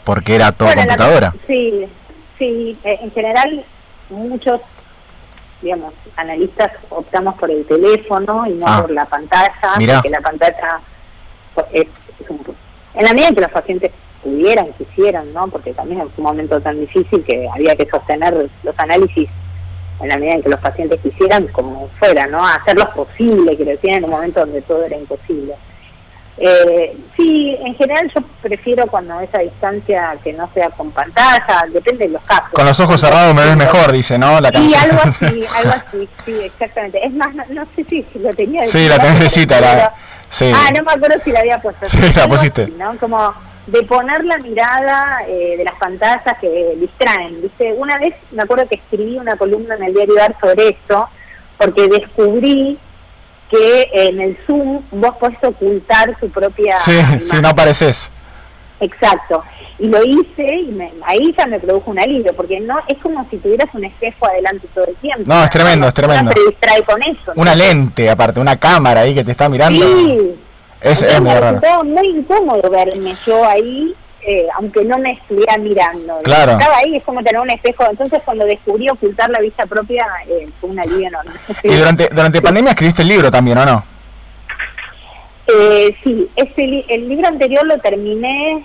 porque 0.03 0.35
era 0.35 0.51
todo 0.51 0.69
computadora. 0.75 1.33
sí, 1.47 1.87
sí, 2.39 2.77
en 2.83 3.11
general 3.13 3.65
muchos 4.11 4.61
digamos, 5.63 5.95
analistas 6.17 6.71
optamos 6.91 7.35
por 7.37 7.51
el 7.51 7.65
teléfono 7.67 8.47
y 8.47 8.55
no 8.55 8.67
ah. 8.67 8.83
por 8.83 8.91
la 8.91 9.05
pantalla, 9.07 9.53
porque 9.75 10.11
la 10.11 10.21
pantalla 10.21 10.81
es, 11.73 11.87
es 12.21 12.31
un 12.31 12.39
en 12.97 13.05
la 13.05 13.13
medida 13.13 13.31
que 13.33 13.41
los 13.43 13.51
pacientes 13.51 13.93
pudieran, 14.23 14.73
quisieran, 14.73 15.33
¿no? 15.33 15.47
Porque 15.49 15.73
también 15.73 16.01
es 16.01 16.09
un 16.17 16.25
momento 16.25 16.61
tan 16.61 16.81
difícil 16.81 17.23
que 17.25 17.49
había 17.55 17.77
que 17.77 17.87
sostener 17.89 18.49
los 18.63 18.79
análisis 18.79 19.29
en 20.01 20.09
la 20.09 20.17
medida 20.17 20.35
en 20.35 20.43
que 20.43 20.49
los 20.49 20.61
pacientes 20.61 21.01
quisieran, 21.01 21.47
como 21.49 21.89
fuera, 21.99 22.27
¿no? 22.27 22.47
Hacerlos 22.47 22.89
posible, 22.95 23.57
que 23.57 23.65
lo 23.65 23.73
en 23.83 24.05
un 24.05 24.11
momento 24.11 24.41
donde 24.41 24.63
todo 24.63 24.85
era 24.85 24.97
imposible. 24.97 25.55
Eh, 26.39 26.95
sí, 27.17 27.57
en 27.65 27.75
general 27.77 28.13
yo 28.15 28.23
prefiero 28.43 28.87
cuando 28.89 29.19
esa 29.21 29.39
distancia 29.39 30.19
que 30.23 30.35
no 30.35 30.51
sea 30.53 30.69
con 30.69 30.91
pantalla, 30.91 31.65
depende 31.73 32.07
de 32.07 32.13
los 32.13 32.23
casos. 32.25 32.51
Con 32.53 32.67
los 32.67 32.79
ojos 32.79 33.01
cerrados 33.01 33.35
me 33.35 33.43
ves 33.43 33.57
mejor, 33.57 33.91
dice, 33.91 34.19
¿no? 34.19 34.39
La 34.39 34.51
sí, 34.51 34.75
algo 34.75 35.01
así, 35.03 35.25
algo 35.57 35.71
así, 35.71 36.09
sí, 36.27 36.33
exactamente. 36.45 37.07
Es 37.07 37.13
más, 37.15 37.35
no, 37.49 37.67
sé 37.75 37.85
si, 37.89 38.05
lo 38.19 38.29
tenía 38.31 38.63
de 38.63 38.69
Sí, 38.69 38.87
la 38.87 38.99
tenés 38.99 39.21
de 39.21 39.31
cita, 39.31 39.61
la, 39.61 39.95
Ah, 40.55 40.71
no 40.75 40.83
me 40.83 40.93
acuerdo 40.93 41.17
si 41.25 41.31
la 41.31 41.41
había 41.41 41.61
puesto. 41.61 41.87
Sí, 41.87 41.99
la 42.15 42.29
pusiste. 42.29 42.69
¿no? 42.69 42.97
Como 42.99 43.35
de 43.67 43.83
poner 43.83 44.25
la 44.25 44.39
mirada 44.39 45.23
eh, 45.27 45.57
de 45.59 45.65
las 45.65 45.75
pantallas 45.75 46.23
que 46.41 46.77
distraen. 46.81 47.43
¿viste? 47.43 47.73
Una 47.73 47.99
vez 47.99 48.15
me 48.31 48.43
acuerdo 48.43 48.69
que 48.69 48.77
escribí 48.77 49.19
una 49.19 49.37
columna 49.37 49.75
en 49.77 49.85
el 49.85 49.95
diario 49.95 50.15
Dar 50.15 50.37
sobre 50.41 50.69
esto, 50.71 51.09
porque 51.59 51.89
descubrí 51.89 52.79
que 53.51 53.89
en 53.93 54.21
el 54.21 54.39
Zoom 54.47 54.83
vos 54.91 55.17
podés 55.19 55.43
ocultar 55.43 56.17
tu 56.19 56.29
propia... 56.31 56.79
Sí, 56.79 56.99
si 57.21 57.41
no 57.41 57.49
apareces. 57.49 58.11
Exacto 58.81 59.43
y 59.79 59.89
lo 59.89 60.03
hice 60.05 60.55
y 60.55 60.73
me, 60.73 60.91
ahí 61.05 61.35
ya 61.37 61.47
me 61.47 61.61
produjo 61.61 61.91
un 61.91 61.99
alivio, 61.99 62.35
porque 62.35 62.61
no 62.61 62.79
es 62.89 62.97
como 62.99 63.27
si 63.29 63.37
tuvieras 63.39 63.69
un 63.75 63.85
espejo 63.85 64.27
adelante 64.27 64.67
todo 64.75 64.87
el 64.87 64.97
tiempo. 64.97 65.25
No, 65.27 65.45
es 65.45 65.51
tremendo, 65.51 65.89
es 65.89 65.95
tremendo. 65.95 66.33
se 66.33 66.41
distrae 66.49 66.83
con 66.83 67.03
eso. 67.03 67.33
Una 67.35 67.55
lente, 67.55 68.09
aparte, 68.09 68.41
una 68.41 68.57
cámara 68.57 69.03
ahí 69.03 69.15
que 69.15 69.25
te 69.25 69.33
está 69.33 69.49
mirando. 69.49 69.87
Sí. 69.87 70.35
Es, 70.81 71.03
es 71.03 71.21
muy 71.21 71.33
raro. 71.33 71.61
muy 71.85 72.07
incómodo 72.09 72.71
verme 72.71 73.15
yo 73.27 73.45
ahí, 73.45 73.95
eh, 74.23 74.47
aunque 74.57 74.85
no 74.85 74.99
me 74.99 75.13
estuviera 75.13 75.59
mirando. 75.59 76.21
Claro. 76.23 76.53
Estaba 76.53 76.79
ahí, 76.79 76.97
es 76.97 77.03
como 77.03 77.23
tener 77.23 77.41
un 77.41 77.51
espejo. 77.51 77.85
Entonces, 77.91 78.21
cuando 78.25 78.47
descubrí 78.47 78.89
ocultar 78.89 79.29
la 79.31 79.41
vista 79.41 79.67
propia, 79.67 80.07
eh, 80.29 80.49
fue 80.61 80.71
un 80.71 80.79
alivio 80.79 81.09
enorme. 81.09 81.33
¿Y 81.63 81.75
durante, 81.75 82.09
durante 82.09 82.43
pandemia 82.43 82.71
escribiste 82.71 83.03
el 83.03 83.09
libro 83.09 83.31
también, 83.31 83.59
o 83.59 83.67
no? 83.67 83.96
Eh, 85.47 85.97
sí, 86.03 86.29
este, 86.37 86.85
el 86.89 87.09
libro 87.09 87.29
anterior 87.29 87.65
lo 87.67 87.79
terminé 87.79 88.65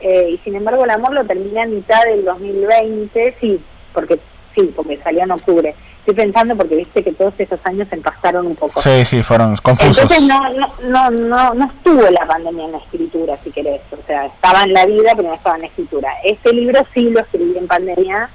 eh, 0.00 0.30
y 0.32 0.38
sin 0.38 0.54
embargo 0.54 0.84
el 0.84 0.90
amor 0.90 1.12
lo 1.12 1.24
terminé 1.24 1.62
a 1.62 1.66
mitad 1.66 2.02
del 2.04 2.24
2020, 2.24 3.36
sí, 3.40 3.60
porque 3.92 4.18
sí, 4.54 4.72
porque 4.74 4.98
salió 5.02 5.22
en 5.22 5.32
octubre. 5.32 5.74
Estoy 6.00 6.14
pensando 6.14 6.54
porque 6.54 6.76
viste 6.76 7.02
que 7.02 7.12
todos 7.12 7.32
esos 7.38 7.58
años 7.64 7.88
se 7.88 7.96
pasaron 7.96 8.46
un 8.46 8.56
poco. 8.56 8.80
Sí, 8.80 9.04
sí, 9.06 9.22
fueron 9.22 9.56
confusos. 9.56 9.98
Entonces 9.98 10.26
no, 10.26 10.50
no, 10.82 11.10
no, 11.10 11.54
no, 11.54 11.64
estuvo 11.64 12.02
la 12.10 12.26
pandemia 12.26 12.66
en 12.66 12.72
la 12.72 12.78
escritura, 12.78 13.38
si 13.42 13.50
querés. 13.50 13.80
O 13.90 14.06
sea, 14.06 14.26
estaba 14.26 14.64
en 14.64 14.74
la 14.74 14.84
vida, 14.84 15.12
pero 15.16 15.28
no 15.28 15.34
estaba 15.34 15.56
en 15.56 15.62
la 15.62 15.68
escritura. 15.68 16.12
Este 16.22 16.52
libro 16.52 16.80
sí 16.92 17.08
lo 17.08 17.20
escribí 17.20 17.56
en 17.56 17.66
pandemia 17.66 18.28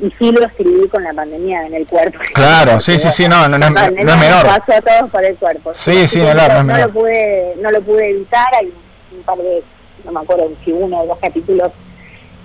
y 0.00 0.10
sí 0.18 0.32
lo 0.32 0.44
escribí 0.44 0.88
con 0.88 1.02
la 1.04 1.12
pandemia 1.12 1.66
en 1.66 1.74
el 1.74 1.86
cuerpo. 1.86 2.18
Claro, 2.34 2.80
sí, 2.80 2.98
sí, 2.98 3.10
sí, 3.10 3.28
no, 3.28 3.48
no, 3.48 3.58
no, 3.58 3.70
no, 3.70 3.80
es 3.80 3.92
menor. 3.92 4.46
Pasó 4.46 4.72
a 4.72 4.80
todos 4.80 5.10
por 5.10 5.24
el 5.24 5.36
cuerpo. 5.36 5.72
Sí, 5.74 6.08
sí, 6.08 6.18
no, 6.18 6.34
no, 6.34 6.78
lo 6.78 6.90
pude, 6.90 7.54
no 7.60 7.70
lo 7.70 7.80
pude 7.82 8.10
evitar, 8.10 8.48
hay 8.54 8.72
un 9.12 9.22
par 9.22 9.38
de 9.38 9.62
no 10.04 10.12
me 10.12 10.20
acuerdo 10.20 10.50
si 10.64 10.72
uno 10.72 11.00
o 11.00 11.06
dos 11.06 11.18
capítulos 11.18 11.72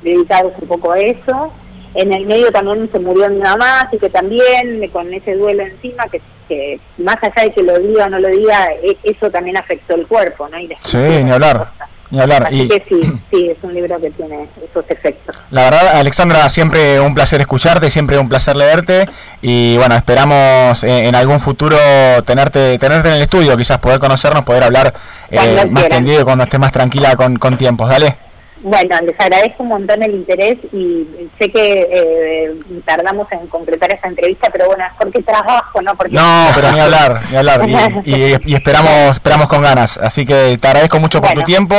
dedicados 0.01 0.53
un 0.61 0.67
poco 0.67 0.91
a 0.91 0.99
eso. 0.99 1.51
En 1.95 2.13
el 2.13 2.25
medio 2.25 2.51
también 2.51 2.89
se 2.91 2.99
murió 2.99 3.29
mi 3.29 3.39
mamá, 3.39 3.81
así 3.81 3.97
que 3.97 4.09
también 4.09 4.87
con 4.91 5.11
ese 5.13 5.35
duelo 5.35 5.63
encima, 5.63 6.05
que, 6.05 6.21
que 6.47 6.79
más 6.97 7.17
allá 7.21 7.43
de 7.43 7.51
que 7.51 7.63
lo 7.63 7.77
diga 7.79 8.05
o 8.05 8.09
no 8.09 8.19
lo 8.19 8.29
diga, 8.29 8.71
e, 8.83 8.95
eso 9.03 9.29
también 9.31 9.57
afectó 9.57 9.95
el 9.95 10.05
cuerpo, 10.05 10.47
¿no? 10.49 10.59
Y 10.59 10.69
sí, 10.83 10.97
ni 10.97 11.31
hablar. 11.31 11.71
Hablar. 12.11 12.47
Así 12.47 12.67
que 12.67 12.83
sí, 12.89 13.01
sí, 13.31 13.49
es 13.49 13.57
un 13.61 13.73
libro 13.73 13.99
que 14.01 14.09
tiene 14.11 14.47
esos 14.67 14.83
efectos. 14.89 15.35
La 15.51 15.65
verdad, 15.65 15.97
Alexandra, 15.97 16.49
siempre 16.49 16.99
un 16.99 17.13
placer 17.13 17.41
escucharte, 17.41 17.89
siempre 17.89 18.17
un 18.17 18.27
placer 18.27 18.55
leerte 18.55 19.07
y 19.41 19.77
bueno, 19.77 19.95
esperamos 19.95 20.83
en 20.83 21.13
algún 21.13 21.39
futuro 21.39 21.77
tenerte 22.25 22.77
tenerte 22.79 23.09
en 23.09 23.15
el 23.15 23.21
estudio, 23.21 23.55
quizás 23.57 23.77
poder 23.77 23.99
conocernos, 23.99 24.43
poder 24.43 24.63
hablar 24.63 24.93
eh, 25.29 25.65
más 25.69 25.87
tendido 25.89 26.25
cuando 26.25 26.45
estés 26.45 26.59
más 26.59 26.71
tranquila 26.71 27.15
con, 27.15 27.37
con 27.37 27.57
tiempos. 27.57 27.89
Dale. 27.89 28.28
Bueno, 28.61 28.95
les 29.05 29.19
agradezco 29.19 29.63
un 29.63 29.69
montón 29.69 30.03
el 30.03 30.15
interés 30.15 30.57
y 30.73 31.07
sé 31.39 31.49
que 31.49 31.87
eh, 31.91 32.59
tardamos 32.85 33.31
en 33.31 33.47
concretar 33.47 33.93
esta 33.93 34.07
entrevista, 34.07 34.49
pero 34.51 34.67
bueno, 34.67 34.83
es 34.83 34.91
porque 34.99 35.21
trabajo, 35.23 35.81
¿no? 35.81 35.95
Porque 35.95 36.13
no, 36.13 36.47
pero 36.53 36.71
ni 36.73 36.79
hablar, 36.79 37.21
ni 37.31 37.37
hablar. 37.37 37.61
Y, 38.05 38.53
esperamos 38.53 38.91
esperamos 39.11 39.47
con 39.47 39.61
ganas. 39.61 39.97
Así 39.97 40.25
que 40.25 40.57
te 40.59 40.67
agradezco 40.67 40.99
mucho 40.99 41.21
por 41.21 41.33
tu 41.33 41.43
tiempo 41.43 41.75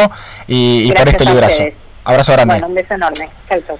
y, 0.46 0.90
por 0.92 1.08
este 1.08 1.24
librazo. 1.24 1.64
Abrazo 2.04 2.32
grande. 2.32 2.54
Bueno, 2.54 2.68
un 2.68 2.74
beso 2.74 2.94
enorme. 2.94 3.28
Chau, 3.48 3.60
chau. 3.66 3.78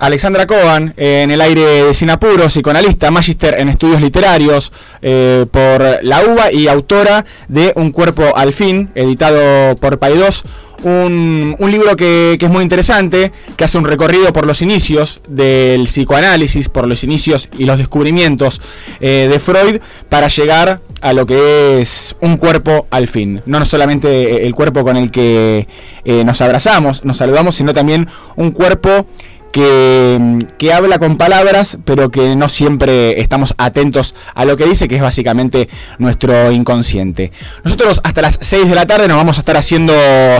Alexandra 0.00 0.46
Coban, 0.46 0.94
en 0.96 1.30
el 1.30 1.42
aire 1.42 1.60
de 1.60 1.94
Sinapuro, 1.94 2.46
psicoanalista, 2.46 3.10
magíster 3.10 3.60
en 3.60 3.68
estudios 3.68 4.00
literarios 4.00 4.72
eh, 5.02 5.44
por 5.52 6.02
la 6.02 6.22
UBA 6.24 6.52
y 6.52 6.68
autora 6.68 7.26
de 7.48 7.74
Un 7.76 7.92
cuerpo 7.92 8.34
al 8.34 8.54
fin, 8.54 8.90
editado 8.94 9.74
por 9.76 9.98
Paidós 9.98 10.42
un, 10.82 11.56
libro 11.70 11.96
que, 11.96 12.38
es 12.40 12.50
muy 12.50 12.62
interesante, 12.62 13.32
que 13.56 13.64
hace 13.64 13.78
un 13.78 13.84
recorrido 13.84 14.32
por 14.32 14.46
los 14.46 14.62
inicios 14.62 15.22
del 15.28 15.84
psicoanálisis, 15.84 16.68
por 16.68 16.86
los 16.86 17.04
inicios 17.04 17.48
y 17.58 17.64
los 17.64 17.78
descubrimientos 17.78 18.60
eh, 19.00 19.28
de 19.30 19.38
Freud, 19.38 19.80
para 20.08 20.28
llegar 20.28 20.80
a 21.00 21.12
lo 21.12 21.26
que 21.26 21.80
es 21.80 22.16
un 22.20 22.36
cuerpo 22.36 22.86
al 22.90 23.08
fin. 23.08 23.42
No 23.46 23.64
solamente 23.64 24.46
el 24.46 24.54
cuerpo 24.54 24.82
con 24.82 24.96
el 24.96 25.10
que 25.10 25.66
eh, 26.04 26.24
nos 26.24 26.40
abrazamos, 26.40 27.04
nos 27.04 27.16
saludamos, 27.16 27.56
sino 27.56 27.72
también 27.72 28.08
un 28.36 28.50
cuerpo 28.50 29.06
que, 29.52 30.72
habla 30.72 30.98
con 30.98 31.16
palabras, 31.16 31.78
pero 31.84 32.10
que 32.10 32.36
no 32.36 32.48
siempre 32.48 33.20
estamos 33.20 33.54
atentos 33.58 34.14
a 34.34 34.44
lo 34.44 34.56
que 34.56 34.66
dice, 34.66 34.88
que 34.88 34.96
es 34.96 35.02
básicamente 35.02 35.68
nuestro 35.98 36.52
inconsciente. 36.52 37.32
Nosotros 37.64 38.00
hasta 38.04 38.22
las 38.22 38.38
6 38.40 38.68
de 38.68 38.74
la 38.74 38.86
tarde 38.86 39.08
nos 39.08 39.16
vamos 39.16 39.38
a 39.38 39.40
estar 39.40 39.56
haciendo 39.56 39.92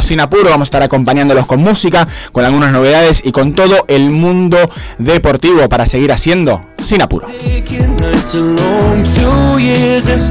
sin 0.03 0.21
apuro, 0.21 0.45
vamos 0.45 0.67
a 0.67 0.71
estar 0.71 0.83
acompañándolos 0.83 1.47
con 1.47 1.61
música, 1.61 2.07
con 2.33 2.45
algunas 2.45 2.73
novedades 2.73 3.23
y 3.25 3.33
con 3.33 3.55
todo 3.55 3.85
el 3.89 4.11
mundo 4.11 4.71
deportivo 4.99 5.69
para 5.69 5.87
seguir 5.87 6.13
haciendo 6.13 6.65
sin 6.83 7.03
apuro. 7.03 7.29